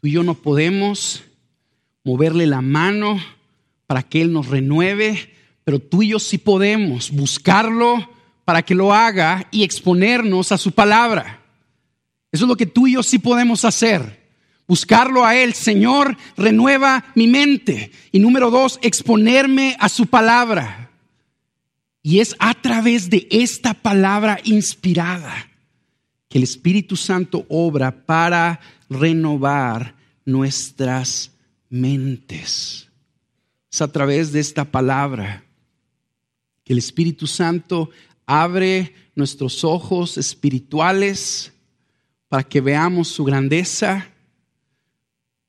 [0.00, 1.22] Tú y yo no podemos
[2.04, 3.20] moverle la mano
[3.86, 5.32] para que Él nos renueve,
[5.64, 8.10] pero tú y yo sí podemos buscarlo
[8.44, 11.42] para que lo haga y exponernos a su palabra.
[12.30, 14.24] Eso es lo que tú y yo sí podemos hacer.
[14.66, 15.54] Buscarlo a Él.
[15.54, 17.92] Señor, renueva mi mente.
[18.12, 20.90] Y número dos, exponerme a su palabra.
[22.02, 25.50] Y es a través de esta palabra inspirada
[26.28, 28.60] que el Espíritu Santo obra para
[28.90, 31.30] renovar nuestras
[31.68, 32.83] mentes.
[33.80, 35.44] A través de esta palabra
[36.62, 37.90] que el Espíritu Santo
[38.24, 41.52] abre nuestros ojos espirituales
[42.28, 44.12] para que veamos su grandeza,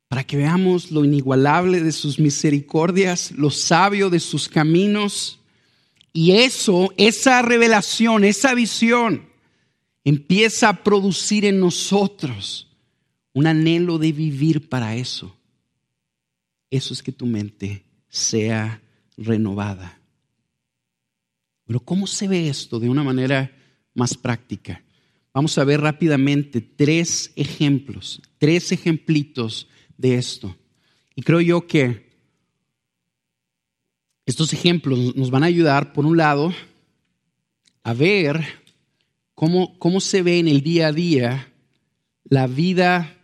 [0.08, 5.40] para que veamos lo inigualable de sus misericordias, lo sabio de sus caminos.
[6.12, 9.30] Y eso, esa revelación, esa visión,
[10.04, 12.70] empieza a producir en nosotros
[13.34, 15.36] un anhelo de vivir para eso.
[16.72, 17.85] Eso es que tu mente
[18.16, 18.82] sea
[19.18, 20.00] renovada.
[21.66, 23.52] Pero ¿cómo se ve esto de una manera
[23.94, 24.82] más práctica?
[25.34, 30.56] Vamos a ver rápidamente tres ejemplos, tres ejemplitos de esto.
[31.14, 32.06] Y creo yo que
[34.26, 36.54] estos ejemplos nos van a ayudar, por un lado,
[37.84, 38.46] a ver
[39.34, 41.52] cómo, cómo se ve en el día a día
[42.24, 43.18] la vida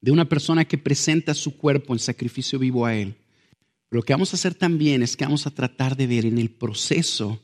[0.00, 3.16] de una persona que presenta su cuerpo en sacrificio vivo a Él.
[3.94, 6.50] Lo que vamos a hacer también es que vamos a tratar de ver en el
[6.50, 7.40] proceso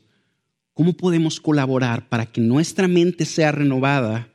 [0.73, 4.31] cómo podemos colaborar para que nuestra mente sea renovada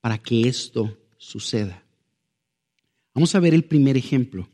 [0.00, 1.82] para que esto suceda.
[3.14, 4.48] Vamos a ver el primer ejemplo.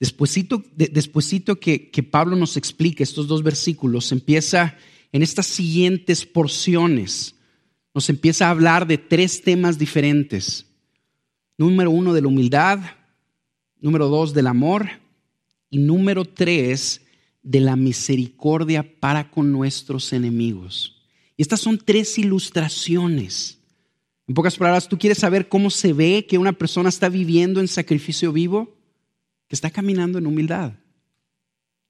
[0.00, 4.76] Despuésito, despuésito que, que Pablo nos explica estos dos versículos, empieza
[5.12, 7.34] en estas siguientes porciones
[7.96, 10.66] nos empieza a hablar de tres temas diferentes.
[11.56, 12.78] Número uno, de la humildad.
[13.80, 15.05] Número dos, del amor.
[15.84, 17.02] Número tres,
[17.42, 20.96] de la misericordia para con nuestros enemigos.
[21.36, 23.58] Y estas son tres ilustraciones.
[24.26, 27.68] En pocas palabras, ¿tú quieres saber cómo se ve que una persona está viviendo en
[27.68, 28.76] sacrificio vivo?
[29.48, 30.72] que está caminando en humildad?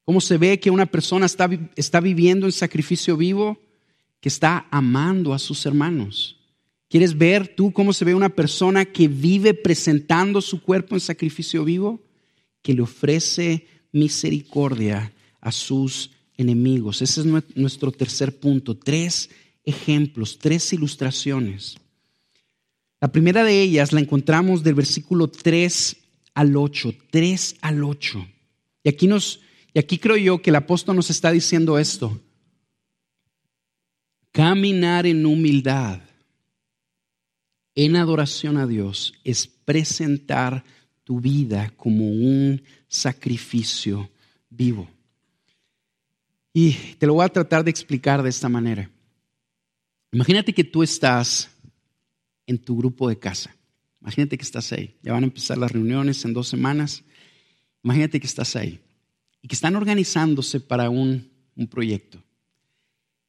[0.04, 3.58] ¿Cómo se ve que una persona está, está viviendo en sacrificio vivo?
[4.20, 6.38] Que está amando a sus hermanos.
[6.88, 11.64] ¿Quieres ver tú cómo se ve una persona que vive presentando su cuerpo en sacrificio
[11.64, 12.00] vivo?
[12.62, 13.66] Que le ofrece
[13.96, 17.02] misericordia a sus enemigos.
[17.02, 17.26] Ese es
[17.56, 18.76] nuestro tercer punto.
[18.76, 19.30] Tres
[19.64, 21.76] ejemplos, tres ilustraciones.
[23.00, 25.96] La primera de ellas la encontramos del versículo 3
[26.34, 28.26] al 8, 3 al 8.
[28.84, 29.40] Y aquí, nos,
[29.72, 32.20] y aquí creo yo que el apóstol nos está diciendo esto.
[34.32, 36.00] Caminar en humildad,
[37.74, 40.64] en adoración a Dios, es presentar
[41.06, 44.10] tu vida como un sacrificio
[44.50, 44.90] vivo.
[46.52, 48.90] Y te lo voy a tratar de explicar de esta manera.
[50.10, 51.48] Imagínate que tú estás
[52.44, 53.54] en tu grupo de casa.
[54.00, 54.96] Imagínate que estás ahí.
[55.00, 57.04] Ya van a empezar las reuniones en dos semanas.
[57.84, 58.80] Imagínate que estás ahí
[59.40, 61.30] y que están organizándose para un,
[61.70, 62.20] proyecto.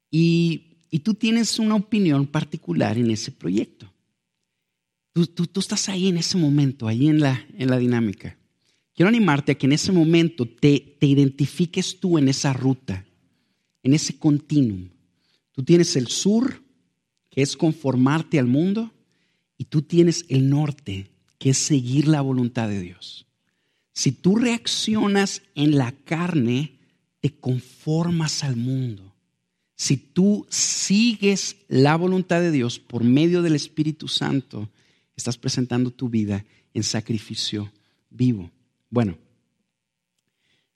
[0.10, 3.94] Y, y, tú tienes una opinión particular en ese proyecto.
[5.18, 8.38] Tú, tú, tú estás ahí en ese momento, ahí en la, en la dinámica.
[8.94, 13.04] Quiero animarte a que en ese momento te, te identifiques tú en esa ruta,
[13.82, 14.90] en ese continuum.
[15.54, 16.62] Tú tienes el sur,
[17.32, 18.94] que es conformarte al mundo,
[19.58, 21.10] y tú tienes el norte,
[21.40, 23.26] que es seguir la voluntad de Dios.
[23.94, 26.78] Si tú reaccionas en la carne,
[27.22, 29.16] te conformas al mundo.
[29.76, 34.70] Si tú sigues la voluntad de Dios por medio del Espíritu Santo,
[35.18, 37.72] estás presentando tu vida en sacrificio
[38.10, 38.50] vivo.
[38.90, 39.18] Bueno,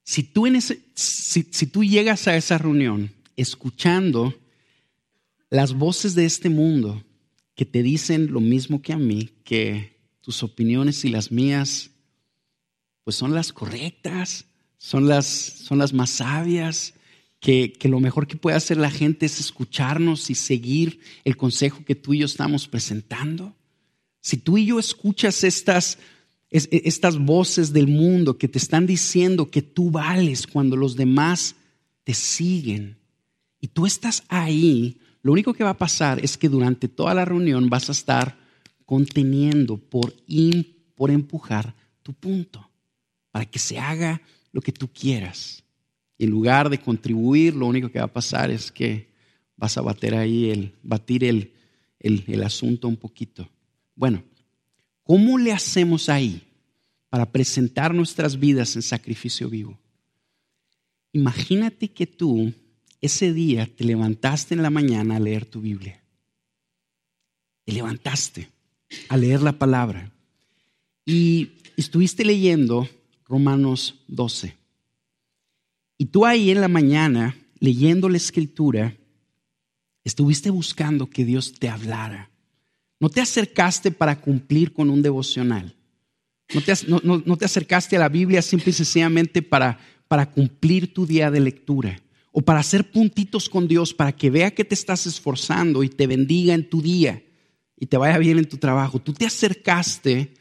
[0.04, 4.36] si tú, en ese, si, tú llegas a esa reunión escuchando
[5.50, 7.04] las voces de este mundo,
[7.56, 11.92] que te dicen lo mismo que a mí, que tus opiniones y las mías,
[13.04, 14.46] pues son las correctas,
[14.78, 16.96] son las, son las más sabias,
[17.40, 21.84] que, que, lo mejor que puede hacer la gente es escucharnos y seguir el consejo
[21.84, 23.56] que tú y yo estamos presentando.
[24.22, 25.98] Si tú y yo escuchas estas,
[26.50, 31.56] estas voces del mundo que te están diciendo que tú vales cuando los demás
[32.04, 32.98] te siguen
[33.60, 37.26] y tú estás ahí lo único que va a pasar es que durante toda la
[37.26, 38.38] reunión vas a estar
[38.86, 40.14] conteniendo por,
[40.96, 42.70] por empujar tu punto,
[43.30, 45.64] para que se haga lo que tú quieras.
[46.18, 49.12] En lugar de contribuir, lo único que va a pasar es que
[49.56, 51.54] vas a bater ahí el, batir el,
[52.00, 53.48] el asunto un poquito.
[54.02, 54.24] Bueno,
[55.04, 56.42] ¿cómo le hacemos ahí
[57.08, 59.78] para presentar nuestras vidas en sacrificio vivo?
[61.14, 62.52] Imagínate que tú
[63.00, 66.02] ese día te levantaste en la mañana a leer tu Biblia.
[67.64, 68.50] Te levantaste
[69.08, 70.12] a leer la palabra
[71.06, 72.90] y estuviste leyendo
[73.26, 74.58] Romanos 12.
[76.00, 78.98] Y tú ahí en la mañana, leyendo la escritura,
[80.04, 82.31] estuviste buscando que Dios te hablara.
[83.02, 85.76] No te acercaste para cumplir con un devocional.
[86.54, 91.40] No te, acercaste a la Biblia simple y sencillamente para, para cumplir tu día de
[91.40, 92.00] lectura
[92.32, 96.06] o para hacer puntitos con Dios para que vea que te estás esforzando y te
[96.06, 97.24] bendiga en tu día
[97.76, 99.00] y te vaya bien en tu trabajo.
[99.00, 100.36] Tú te acercaste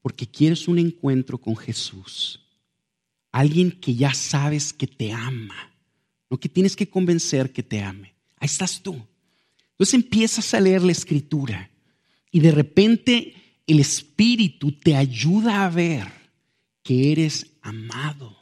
[0.00, 2.40] porque quieres un encuentro con Jesús.
[3.32, 5.72] Alguien que ya sabes que te ama,
[6.30, 8.14] no que tienes que convencer que te ame.
[8.36, 8.94] Ahí estás tú.
[9.72, 11.68] Entonces empiezas a leer la escritura
[12.36, 13.32] y de repente
[13.66, 16.06] el Espíritu te ayuda a ver
[16.82, 18.36] que eres amado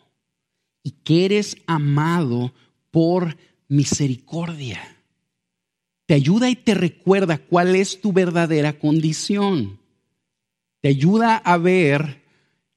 [0.82, 2.53] y que eres amado
[2.90, 3.36] por
[3.68, 4.80] misericordia.
[6.07, 9.78] Te ayuda y te recuerda cuál es tu verdadera condición.
[10.80, 12.20] Te ayuda a ver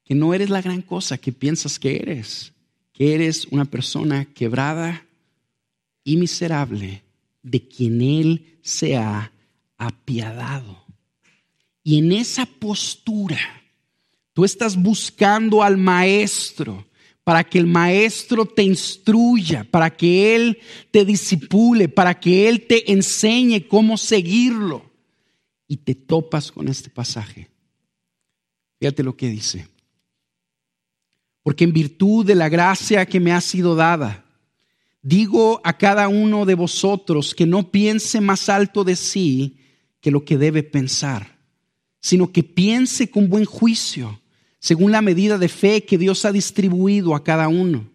[0.03, 2.53] que no eres la gran cosa que piensas que eres,
[2.93, 5.07] que eres una persona quebrada
[6.03, 7.01] y miserable
[7.41, 9.31] de quien Él se ha
[9.79, 10.85] apiadado.
[11.87, 13.39] Y en esa postura,
[14.33, 16.85] tú estás buscando al Maestro
[17.23, 20.57] para que el maestro te instruya, para que él
[20.91, 24.91] te disipule, para que él te enseñe cómo seguirlo.
[25.65, 27.49] Y te topas con este pasaje.
[28.81, 29.69] Fíjate lo que dice.
[31.41, 34.25] Porque en virtud de la gracia que me ha sido dada,
[35.01, 39.61] digo a cada uno de vosotros que no piense más alto de sí
[40.01, 41.36] que lo que debe pensar,
[42.07, 44.21] sino que piense con buen juicio
[44.59, 47.85] según la medida de fe que Dios ha distribuido a cada uno.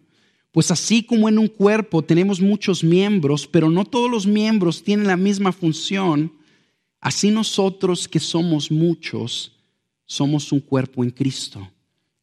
[0.51, 5.07] Pues así como en un cuerpo tenemos muchos miembros, pero no todos los miembros tienen
[5.07, 6.31] la misma función,
[7.01, 9.51] así nosotros que somos muchos,
[10.05, 11.67] somos un cuerpo en Cristo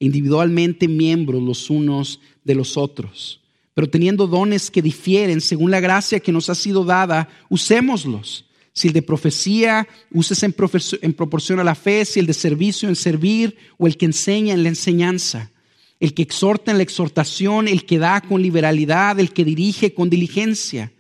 [0.01, 3.41] individualmente miembros los unos de los otros.
[3.75, 8.47] Pero teniendo dones que difieren según la gracia que nos ha sido dada, usémoslos.
[8.73, 10.55] Si el de profecía, uses en,
[11.03, 14.55] en proporción a la fe, si el de servicio en servir o el que enseña
[14.55, 15.51] en la enseñanza,
[15.99, 20.09] el que exhorta en la exhortación, el que da con liberalidad, el que dirige con
[20.09, 20.93] diligencia,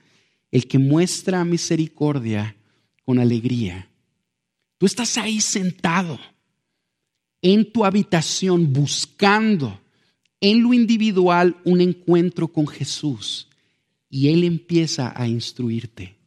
[0.50, 2.56] el que muestra misericordia
[3.04, 3.88] con alegría.
[4.78, 6.18] Tú estás ahí sentado
[7.42, 9.80] en tu habitación buscando
[10.40, 13.48] en lo individual un encuentro con Jesús
[14.08, 16.19] y Él empieza a instruirte.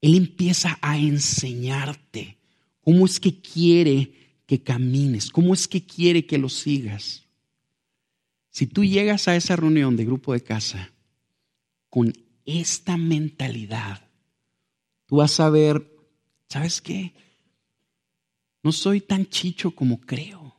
[0.00, 2.38] Él empieza a enseñarte
[2.82, 7.24] cómo es que quiere que camines, cómo es que quiere que lo sigas.
[8.50, 10.92] Si tú llegas a esa reunión de grupo de casa
[11.90, 12.12] con
[12.44, 14.08] esta mentalidad,
[15.06, 15.90] tú vas a ver,
[16.48, 17.14] ¿sabes qué?
[18.62, 20.56] No soy tan chicho como creo.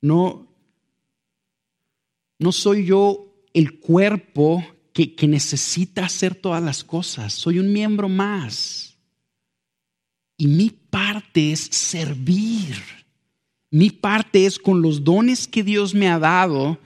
[0.00, 0.54] No,
[2.38, 7.32] no soy yo el cuerpo que, necesita hacer todas las cosas.
[7.32, 8.96] Soy un miembro más.
[10.36, 12.76] Y mi parte es servir.
[13.70, 16.78] Mi parte es con los dones que Dios me ha dado,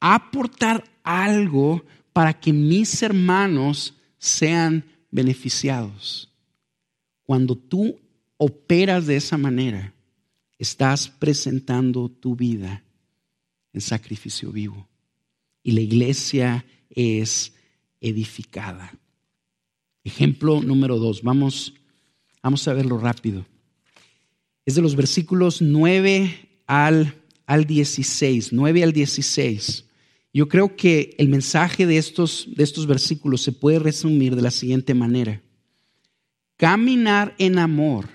[0.00, 6.30] aportar algo para que mis hermanos sean beneficiados.
[7.22, 7.98] Cuando tú
[8.36, 9.94] operas de esa manera,
[10.58, 12.82] estás presentando tu vida
[13.72, 14.88] en sacrificio vivo.
[15.62, 17.52] Y la iglesia es
[18.00, 18.92] edificada.
[20.04, 21.74] Ejemplo número dos, vamos,
[22.42, 23.46] vamos a verlo rápido.
[24.64, 27.14] Es de los versículos 9 al,
[27.46, 29.84] al 16, 9 al 16.
[30.32, 34.50] Yo creo que el mensaje de estos, de estos versículos se puede resumir de la
[34.50, 35.42] siguiente manera.
[36.56, 38.08] Caminar en amor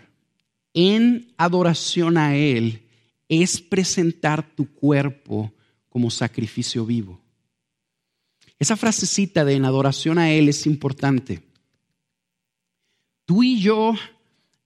[0.78, 2.84] en adoración a Él
[3.28, 5.52] es presentar tu cuerpo
[5.90, 7.20] como sacrificio vivo.
[8.60, 11.44] Esa frasecita de en adoración a Él es importante.
[13.26, 13.94] Tú y yo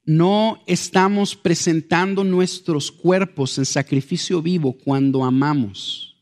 [0.05, 6.15] no estamos presentando nuestros cuerpos en sacrificio vivo cuando amamos.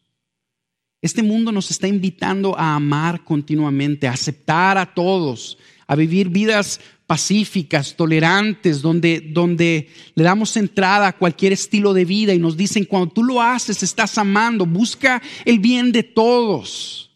[1.02, 5.58] Este mundo nos está invitando a amar continuamente, a aceptar a todos,
[5.88, 12.34] a vivir vidas pacíficas, tolerantes, donde, donde le damos entrada a cualquier estilo de vida
[12.34, 17.09] y nos dicen, cuando tú lo haces, estás amando, busca el bien de todos.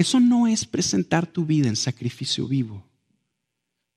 [0.00, 2.82] Eso no es presentar tu vida en sacrificio vivo.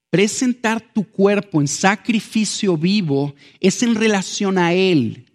[0.09, 5.31] Presentar tu cuerpo en sacrificio vivo es en relación a Él.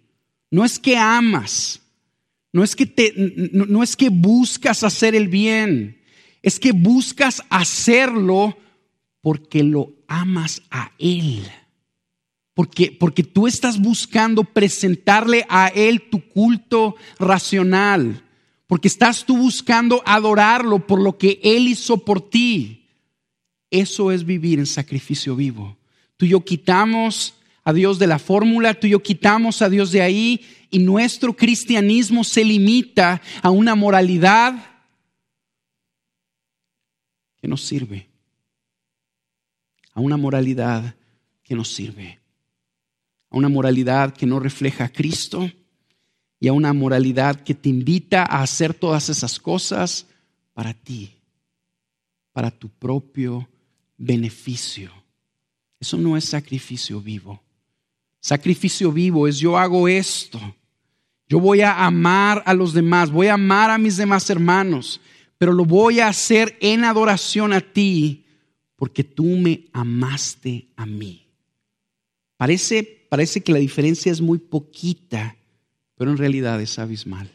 [0.51, 1.81] No es que amas,
[2.53, 3.15] no es que, te,
[3.51, 5.99] no es que buscas hacer el bien,
[6.43, 8.55] es que buscas hacerlo
[9.21, 11.49] porque lo amas a Él.
[12.53, 18.23] Porque, porque tú estás buscando presentarle a Él tu culto racional.
[18.69, 22.85] Porque estás tú buscando adorarlo por lo que Él hizo por ti.
[23.69, 25.75] Eso es vivir en sacrificio vivo.
[26.15, 27.33] Tú y yo quitamos
[27.65, 31.35] a Dios de la fórmula, tú y yo quitamos a Dios de ahí y nuestro
[31.35, 34.53] cristianismo se limita a una moralidad
[37.41, 38.09] que nos sirve
[39.99, 40.95] a una moralidad
[41.43, 42.19] que nos sirve,
[43.29, 45.51] a una moralidad que no refleja a Cristo
[46.39, 50.07] y a una moralidad que te invita a hacer todas esas cosas
[50.53, 51.13] para ti,
[52.31, 53.49] para tu propio
[53.97, 54.91] beneficio.
[55.79, 57.41] Eso no es sacrificio vivo.
[58.21, 60.39] Sacrificio vivo es yo hago esto.
[61.27, 64.99] Yo voy a amar a los demás, voy a amar a mis demás hermanos,
[65.37, 68.25] pero lo voy a hacer en adoración a ti
[68.75, 71.27] porque tú me amaste a mí.
[72.35, 75.35] Parece, parece que la diferencia es muy poquita,
[75.99, 77.29] pero en realidad es abismal.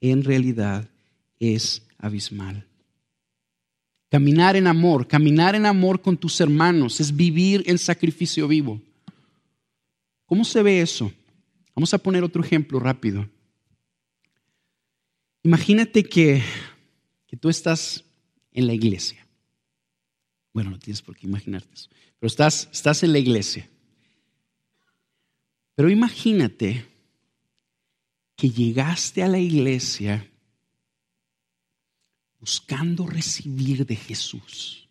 [0.00, 0.88] En realidad
[1.40, 2.68] es abismal.
[4.08, 8.80] Caminar en amor, caminar en amor con tus hermanos es vivir en sacrificio vivo.
[10.26, 11.10] ¿Cómo se ve eso?
[11.74, 13.28] Vamos a poner otro ejemplo rápido.
[15.42, 16.42] Imagínate que,
[17.26, 18.04] que tú estás
[18.52, 19.24] en la iglesia
[20.54, 21.90] bueno, no tienes por qué imaginarte eso.
[22.18, 23.68] Pero estás, estás en la iglesia.
[25.74, 26.86] Pero imagínate
[28.36, 30.28] que llegaste a la iglesia
[32.40, 34.88] buscando recibir de Jesús.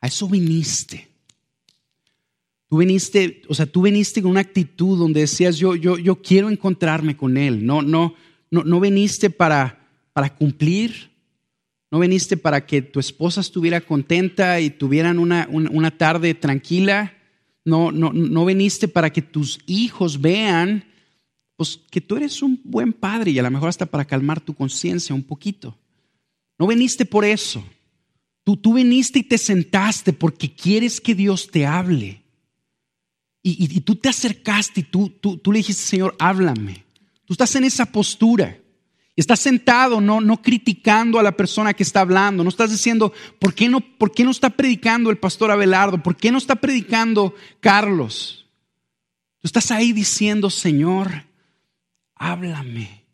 [0.00, 1.08] A eso viniste.
[2.68, 6.50] Tú viniste, o sea, tú viniste con una actitud donde decías, yo, yo, yo quiero
[6.50, 7.64] encontrarme con Él.
[7.64, 8.14] No, no,
[8.50, 11.10] no, no viniste para, para cumplir,
[11.90, 17.14] no viniste para que tu esposa estuviera contenta y tuvieran una, tarde tranquila.
[17.64, 20.84] No, no, no viniste para que tus hijos vean
[21.60, 24.54] pues que tú eres un buen padre y a lo mejor hasta para calmar tu
[24.54, 25.76] conciencia un poquito.
[26.58, 27.62] No veniste por eso.
[28.44, 32.22] Tú, tú viniste y te sentaste porque quieres que Dios te hable.
[33.42, 36.86] Y, tú te acercaste y tú, tú, tú le dijiste, Señor, háblame.
[37.26, 38.56] Tú estás en esa postura.
[39.14, 42.42] Estás sentado, no, no criticando a la persona que está hablando.
[42.42, 46.02] No estás diciendo, ¿por qué, no, ¿por qué no está predicando el pastor Abelardo?
[46.02, 48.46] ¿Por qué no está predicando Carlos?
[49.40, 51.28] Tú estás ahí diciendo, Señor,
[52.20, 53.06] háblame.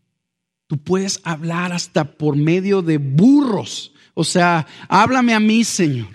[0.66, 3.94] Tú puedes hablar hasta por medio de burros.
[4.14, 6.14] O sea, háblame a mí, Señor.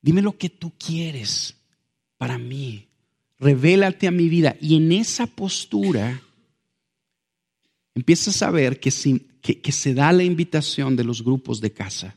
[0.00, 1.56] Dime lo que tú quieres
[2.16, 2.88] para mí.
[3.38, 4.56] Revélate a mi vida.
[4.60, 6.22] Y en esa postura
[7.96, 8.90] empiezas a ver que,
[9.40, 12.16] que, se da la invitación de los grupos de casa.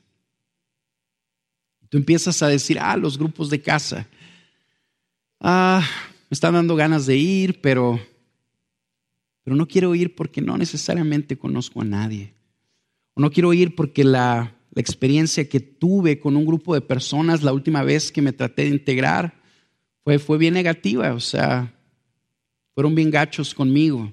[1.89, 4.07] Tú empiezas a decir, ah, los grupos de casa.
[5.39, 5.83] Ah,
[6.29, 7.99] me están dando ganas de ir, pero
[9.45, 12.33] pero no quiero ir porque no necesariamente conozco a nadie.
[13.13, 17.53] O no quiero ir porque la, experiencia que tuve con un grupo de personas la
[17.53, 19.41] última vez que me traté de integrar
[20.03, 21.73] fue, fue bien negativa, o sea,
[22.73, 24.11] fueron bien gachos conmigo.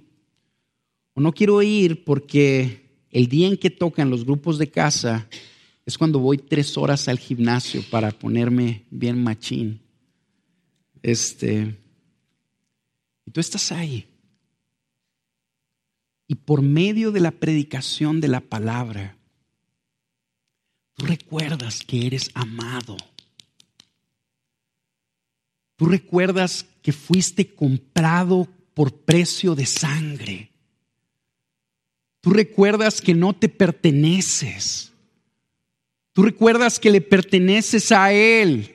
[1.14, 5.28] O no quiero ir porque el día en que tocan los grupos de casa
[5.84, 9.80] es cuando voy tres horas al gimnasio para ponerme bien machín.
[11.02, 11.74] Este,
[13.26, 14.11] y tú estás ahí.
[16.32, 19.18] Y por medio de la predicación de la palabra,
[20.94, 22.96] tú recuerdas que eres amado.
[25.76, 30.50] Tú recuerdas que fuiste comprado por precio de sangre.
[32.22, 34.90] Tú recuerdas que no te perteneces.
[36.14, 38.74] Tú recuerdas que le perteneces a Él.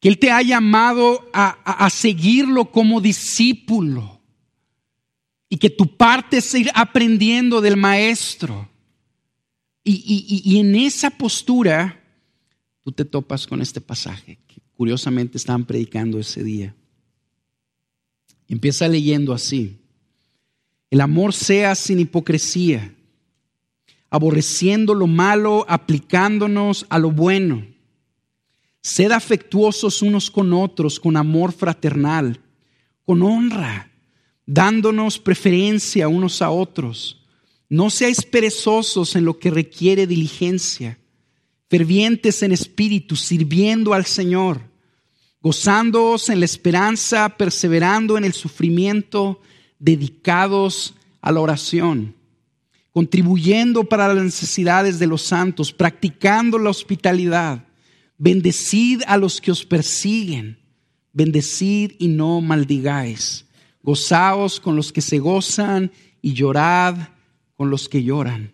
[0.00, 4.17] Que Él te ha llamado a, a seguirlo como discípulo
[5.48, 8.68] y que tu parte es ir aprendiendo del maestro.
[9.84, 12.04] Y, en esa postura
[12.84, 16.74] tú te topas con este pasaje que curiosamente estaban predicando ese día.
[18.48, 19.78] Empieza leyendo así.
[20.90, 22.94] El amor sea sin hipocresía,
[24.10, 27.66] aborreciendo lo malo, aplicándonos a lo bueno.
[28.82, 32.40] Sed afectuosos unos con otros con amor fraternal,
[33.04, 33.90] con honra
[34.48, 37.20] dándonos preferencia unos a otros.
[37.68, 40.98] No seáis perezosos en lo que requiere diligencia,
[41.68, 44.62] fervientes en espíritu, sirviendo al Señor,
[45.42, 49.38] gozándoos en la esperanza, perseverando en el sufrimiento,
[49.78, 52.14] dedicados a la oración,
[52.90, 57.66] contribuyendo para las necesidades de los santos, practicando la hospitalidad.
[58.16, 60.58] Bendecid a los que os persiguen,
[61.12, 63.44] bendecid y no maldigáis
[63.82, 66.96] Gozaos con los que se gozan y llorad
[67.56, 68.52] con los que lloran.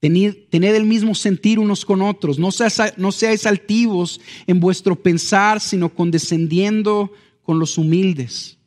[0.00, 2.38] Tened, el mismo sentir unos con otros.
[2.38, 8.58] No, seáis altivos en vuestro pensar, sino condescendiendo con los humildes.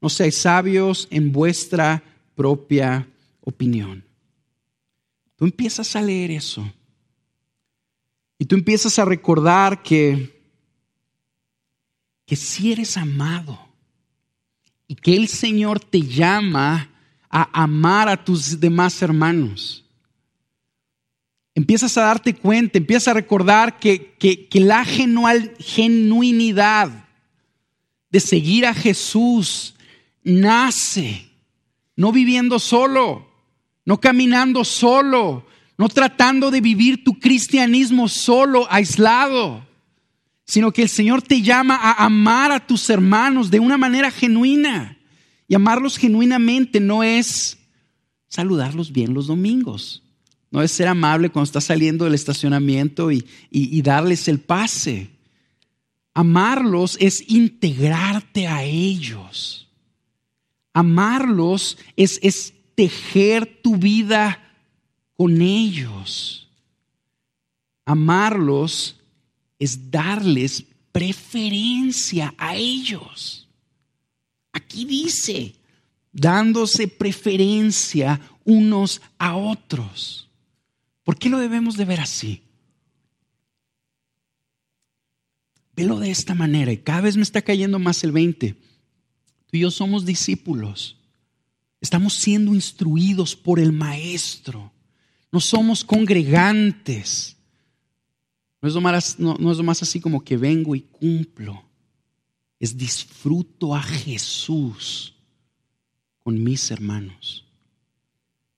[0.00, 2.02] No seáis sabios en vuestra
[2.34, 3.06] propia
[3.42, 4.04] opinión.
[5.36, 6.72] Tú empiezas a leer eso.
[8.38, 10.40] Y tú empiezas a recordar que,
[12.24, 13.67] que si eres amado,
[14.88, 16.90] y que el Señor te llama
[17.30, 19.84] a amar a tus demás hermanos.
[21.54, 27.06] Empiezas a darte cuenta, empiezas a recordar que, que, la genuinidad
[28.10, 29.74] de seguir a Jesús
[30.22, 31.26] nace
[31.94, 33.28] no viviendo solo,
[33.84, 39.67] no caminando solo, no tratando de vivir tu cristianismo solo, aislado
[40.48, 44.98] sino que el Señor te llama a amar a tus hermanos de una manera genuina.
[45.46, 47.58] Y amarlos genuinamente no es
[48.28, 50.02] saludarlos bien los domingos,
[50.50, 53.22] no es ser amable cuando estás saliendo del estacionamiento y,
[53.82, 55.10] darles el pase.
[56.14, 59.68] Amarlos es integrarte a ellos.
[60.72, 64.42] Amarlos es, es tejer tu vida
[65.14, 66.48] con ellos.
[67.84, 68.97] Amarlos
[69.58, 73.48] es darles preferencia a ellos.
[74.52, 75.54] Aquí dice,
[76.12, 80.28] dándose preferencia unos a otros.
[81.04, 82.42] ¿Por qué lo debemos de ver así?
[85.74, 88.52] Velo de esta manera y cada vez me está cayendo más el 20.
[88.52, 88.58] Tú
[89.52, 90.98] y yo somos discípulos.
[91.80, 94.72] Estamos siendo instruidos por el Maestro.
[95.30, 97.37] No somos congregantes.
[98.60, 101.62] No es, lo más, no, es así como que vengo y cumplo.
[102.58, 105.14] Es disfruto a Jesús
[106.18, 107.44] con mis hermanos.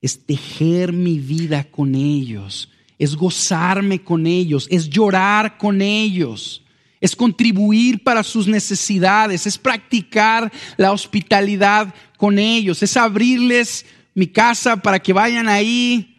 [0.00, 6.62] Es tejer mi vida con ellos, es gozarme con ellos, es llorar con ellos,
[7.02, 13.84] es contribuir para sus necesidades, es practicar la hospitalidad con ellos, es abrirles
[14.14, 16.09] mi casa para que vayan ahí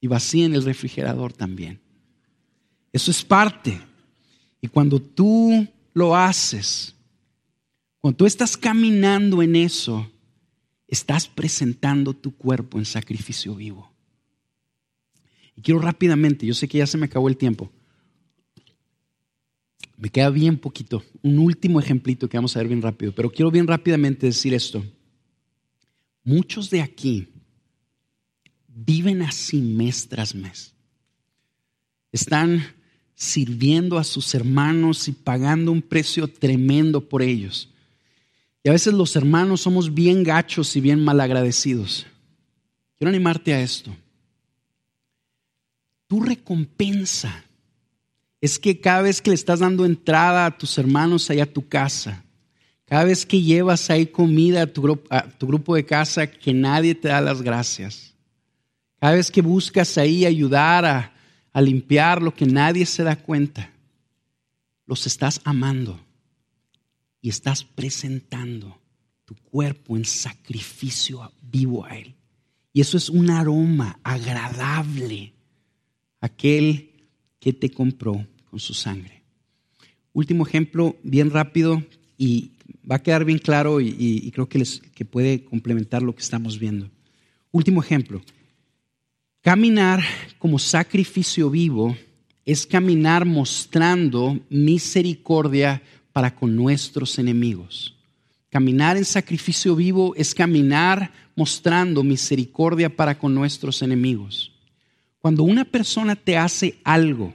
[0.00, 1.80] y vacíen el refrigerador también.
[2.92, 3.80] Eso es parte.
[4.60, 6.94] Y cuando tú lo haces,
[8.00, 10.10] cuando tú estás caminando en eso,
[10.86, 13.92] estás presentando tu cuerpo en sacrificio vivo.
[15.54, 17.70] Y quiero rápidamente, yo sé que ya se me acabó el tiempo,
[19.96, 23.50] me queda bien poquito, un último ejemplito que vamos a ver bien rápido, pero quiero
[23.50, 24.84] bien rápidamente decir esto.
[26.22, 27.28] Muchos de aquí
[28.84, 30.72] viven así mes tras mes.
[32.12, 32.74] Están
[33.14, 37.68] sirviendo a sus hermanos y pagando un precio tremendo por ellos.
[38.62, 42.06] Y a veces los hermanos somos bien gachos y bien malagradecidos.
[42.96, 43.94] Quiero animarte a esto.
[46.06, 47.44] Tu recompensa
[48.40, 51.66] es que cada vez que le estás dando entrada a tus hermanos allá a tu
[51.66, 52.24] casa,
[52.84, 56.94] cada vez que llevas ahí comida a tu, a tu grupo de casa, que nadie
[56.94, 58.14] te da las gracias.
[59.00, 61.14] Cada vez que buscas ahí ayudar a,
[61.52, 63.72] a limpiar lo que nadie se da cuenta,
[64.86, 66.00] los estás amando
[67.20, 68.80] y estás presentando
[69.24, 72.14] tu cuerpo en sacrificio vivo a Él.
[72.72, 75.32] Y eso es un aroma agradable,
[76.20, 76.90] aquel
[77.40, 79.22] que te compró con su sangre.
[80.12, 81.82] Último ejemplo, bien rápido,
[82.16, 82.52] y
[82.90, 86.58] va a quedar bien claro y, creo que, les, que puede complementar lo que estamos
[86.58, 86.90] viendo.
[87.52, 88.20] Último ejemplo,
[89.48, 90.04] caminar
[90.38, 91.96] como sacrificio vivo
[92.44, 95.80] es caminar mostrando misericordia
[96.12, 97.94] para con nuestros enemigos.
[98.50, 104.52] Caminar en sacrificio vivo es caminar mostrando misericordia para con nuestros enemigos.
[105.18, 107.32] Cuando una persona te hace algo,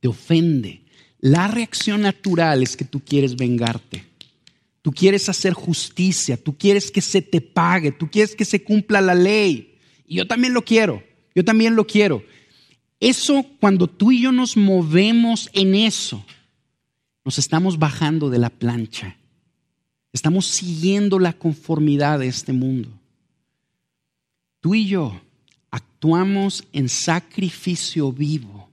[0.00, 0.82] te ofende,
[1.18, 4.04] la reacción natural es que tú quieres vengarte.
[4.82, 9.00] Tú quieres hacer justicia, tú quieres que se te pague, tú quieres que se cumpla
[9.00, 9.73] la ley.
[10.06, 11.02] Y yo también lo quiero,
[11.34, 12.22] yo también lo quiero.
[13.00, 16.24] Eso, cuando tú y yo nos movemos en eso,
[17.24, 19.16] nos estamos bajando de la plancha.
[20.12, 22.88] Estamos siguiendo la conformidad de este mundo.
[24.60, 25.20] Tú y yo
[25.70, 28.70] actuamos en sacrificio vivo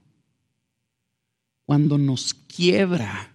[1.64, 3.34] cuando nos quiebra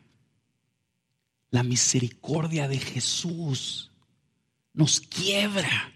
[1.50, 3.92] la misericordia de Jesús.
[4.74, 5.92] Nos quiebra.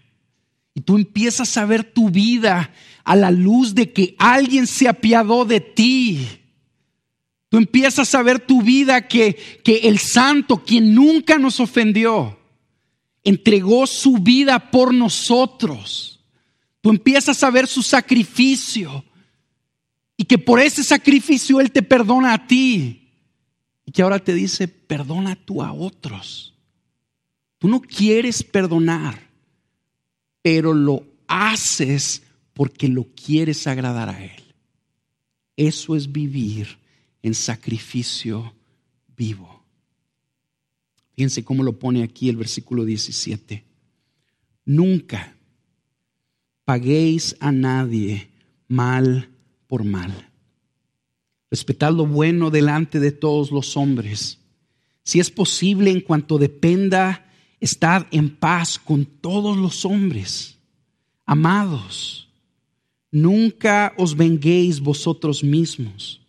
[0.74, 2.72] Y tú empiezas a ver tu vida
[3.04, 6.42] a la luz de que alguien se apiadó de ti
[7.52, 12.40] Tú empiezas a ver tu vida que, que el santo, quien nunca nos ofendió,
[13.24, 16.24] entregó su vida por nosotros.
[16.80, 19.04] Tú empiezas a ver su sacrificio
[20.16, 23.10] y que por ese sacrificio Él te perdona a ti
[23.84, 26.54] y que ahora te dice, perdona tú a otros.
[27.58, 29.28] Tú no quieres perdonar,
[30.42, 32.22] pero lo haces
[32.52, 34.42] porque lo quieres agradar a Él.
[35.56, 36.78] Eso es vivir
[37.22, 38.54] en sacrificio
[39.16, 39.62] vivo.
[41.14, 43.64] Fíjense cómo lo pone aquí el versículo 17.
[44.64, 45.36] Nunca
[46.64, 48.30] paguéis a nadie
[48.68, 49.28] mal
[49.66, 50.30] por mal.
[51.50, 54.38] Respetad lo bueno delante de todos los hombres.
[55.04, 57.30] Si es posible, en cuanto dependa,
[57.62, 60.58] estad en paz con todos los hombres.
[61.24, 62.28] Amados,
[63.10, 66.22] nunca os venguéis vosotros mismos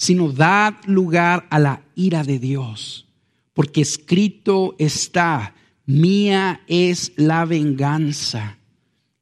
[0.00, 3.06] sino dad lugar a la ira de Dios,
[3.52, 5.54] porque escrito está,
[5.84, 8.56] mía es la venganza,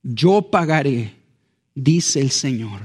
[0.04, 1.16] yo pagaré,
[1.74, 2.82] dice el Señor.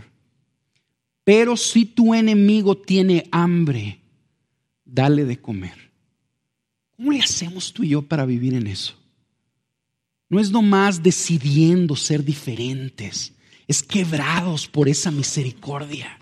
[1.24, 3.99] Pero si tu enemigo tiene hambre,
[4.84, 5.82] dale de comer.
[7.04, 8.93] ¿Cómo le hacemos tú y yo para vivir en eso?
[10.30, 13.34] No es nomás decidiendo ser diferentes,
[13.68, 16.18] es quebrados por esa misericordia.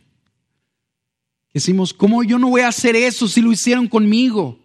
[1.53, 4.57] Decimos, ¿cómo yo no voy a hacer eso si lo hicieron conmigo?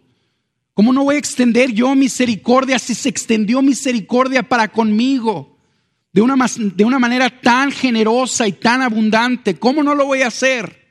[0.73, 5.59] ¿Cómo no voy a extender yo misericordia si se extendió misericordia para conmigo?
[6.11, 9.59] De una, de una manera tan generosa y tan abundante.
[9.59, 10.83] ¿Cómo no lo voy a hacer?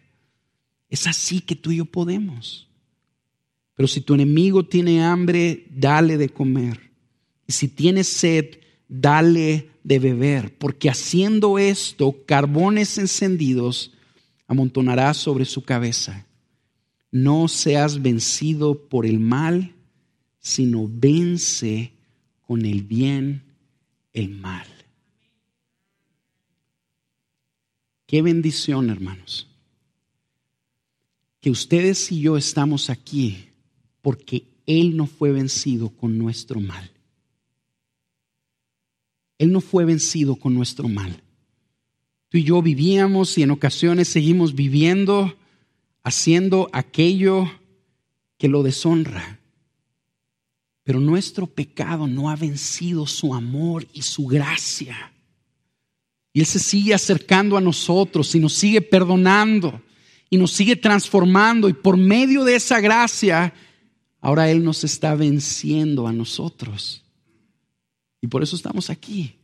[0.88, 2.65] Es así que tú y yo podemos.
[3.76, 6.80] Pero si tu enemigo tiene hambre, dale de comer.
[7.46, 8.58] Y si tiene sed,
[8.88, 10.56] dale de beber.
[10.56, 13.92] Porque haciendo esto, carbones encendidos
[14.48, 16.26] amontonará sobre su cabeza.
[17.12, 19.74] No seas vencido por el mal,
[20.40, 21.92] sino vence
[22.46, 23.44] con el bien
[24.14, 24.66] el mal.
[28.06, 29.48] Qué bendición, hermanos.
[31.40, 33.50] Que ustedes y yo estamos aquí
[34.06, 36.92] porque Él no fue vencido con nuestro mal.
[39.36, 41.24] Él no fue vencido con nuestro mal.
[42.28, 45.36] Tú y yo vivíamos y en ocasiones seguimos viviendo,
[46.04, 47.50] haciendo aquello
[48.38, 49.40] que lo deshonra.
[50.84, 55.12] Pero nuestro pecado no ha vencido su amor y su gracia.
[56.32, 59.82] Y Él se sigue acercando a nosotros y nos sigue perdonando
[60.30, 61.68] y nos sigue transformando.
[61.68, 63.52] Y por medio de esa gracia,
[64.20, 67.04] ahora Él nos está venciendo a nosotros.
[68.20, 69.36] Y por eso estamos aquí,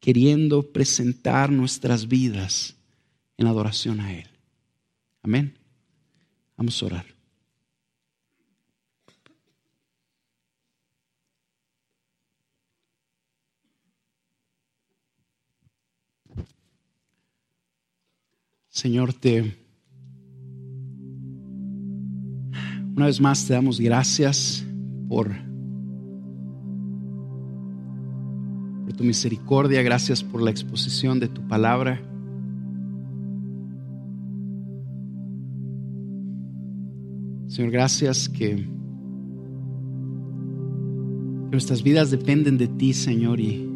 [0.00, 2.74] queriendo presentar nuestras vidas
[3.36, 4.28] en adoración a Él.
[5.22, 5.56] Amén.
[6.56, 7.06] Vamos a orar.
[18.68, 19.61] Señor, te
[22.96, 24.64] una vez más te damos gracias
[25.08, 25.30] por
[28.92, 32.00] tu misericordia, gracias por la exposición de tu palabra.
[37.46, 38.68] Señor, gracias que, que
[41.50, 43.68] nuestras vidas dependen de ti, Señor, y,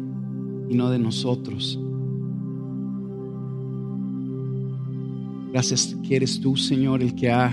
[0.69, 1.79] y no de nosotros.
[5.51, 7.51] Gracias que eres tú, Señor, el que ha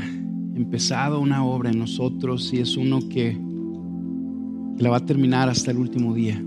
[0.55, 3.39] empezado una obra en nosotros y es uno que,
[4.77, 6.43] que la va a terminar hasta el último día.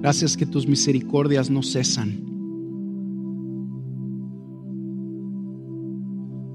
[0.00, 2.32] Gracias que tus misericordias no cesan.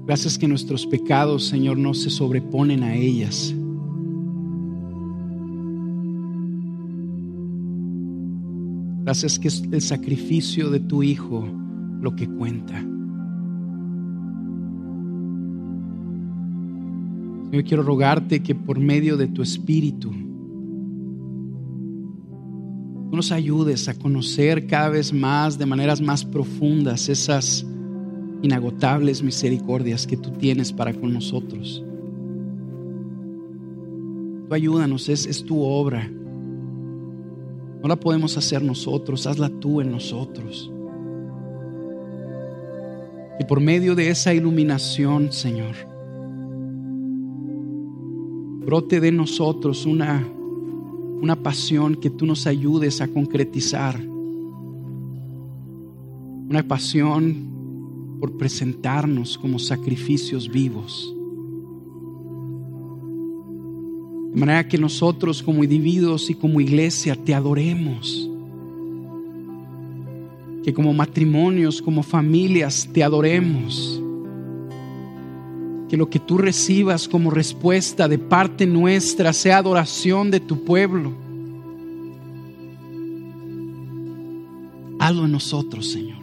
[0.06, 3.54] Gracias que nuestros pecados, Señor, no se sobreponen a ellas.
[9.02, 11.46] Gracias que es el sacrificio de tu Hijo
[12.00, 12.84] lo que cuenta.
[17.50, 20.10] Yo quiero rogarte que por medio de tu Espíritu,
[23.10, 27.66] tú nos ayudes a conocer cada vez más, de maneras más profundas, esas
[28.42, 31.82] inagotables misericordias que tú tienes para con nosotros.
[34.48, 36.06] Tú ayúdanos, es, es tu obra.
[37.82, 40.70] No la podemos hacer nosotros, hazla tú en nosotros.
[43.40, 45.87] Y por medio de esa iluminación, Señor,
[48.68, 50.28] brote de nosotros una,
[51.22, 53.98] una pasión que tú nos ayudes a concretizar.
[56.50, 61.14] Una pasión por presentarnos como sacrificios vivos.
[64.34, 68.28] De manera que nosotros como individuos y como iglesia te adoremos.
[70.62, 74.02] Que como matrimonios, como familias, te adoremos.
[75.88, 81.12] Que lo que tú recibas como respuesta de parte nuestra sea adoración de tu pueblo.
[84.98, 86.18] Hazlo en nosotros, Señor.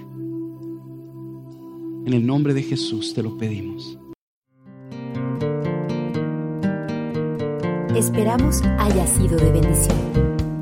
[2.05, 3.97] En el nombre de Jesús te lo pedimos.
[7.95, 10.54] Esperamos haya sido de bendición.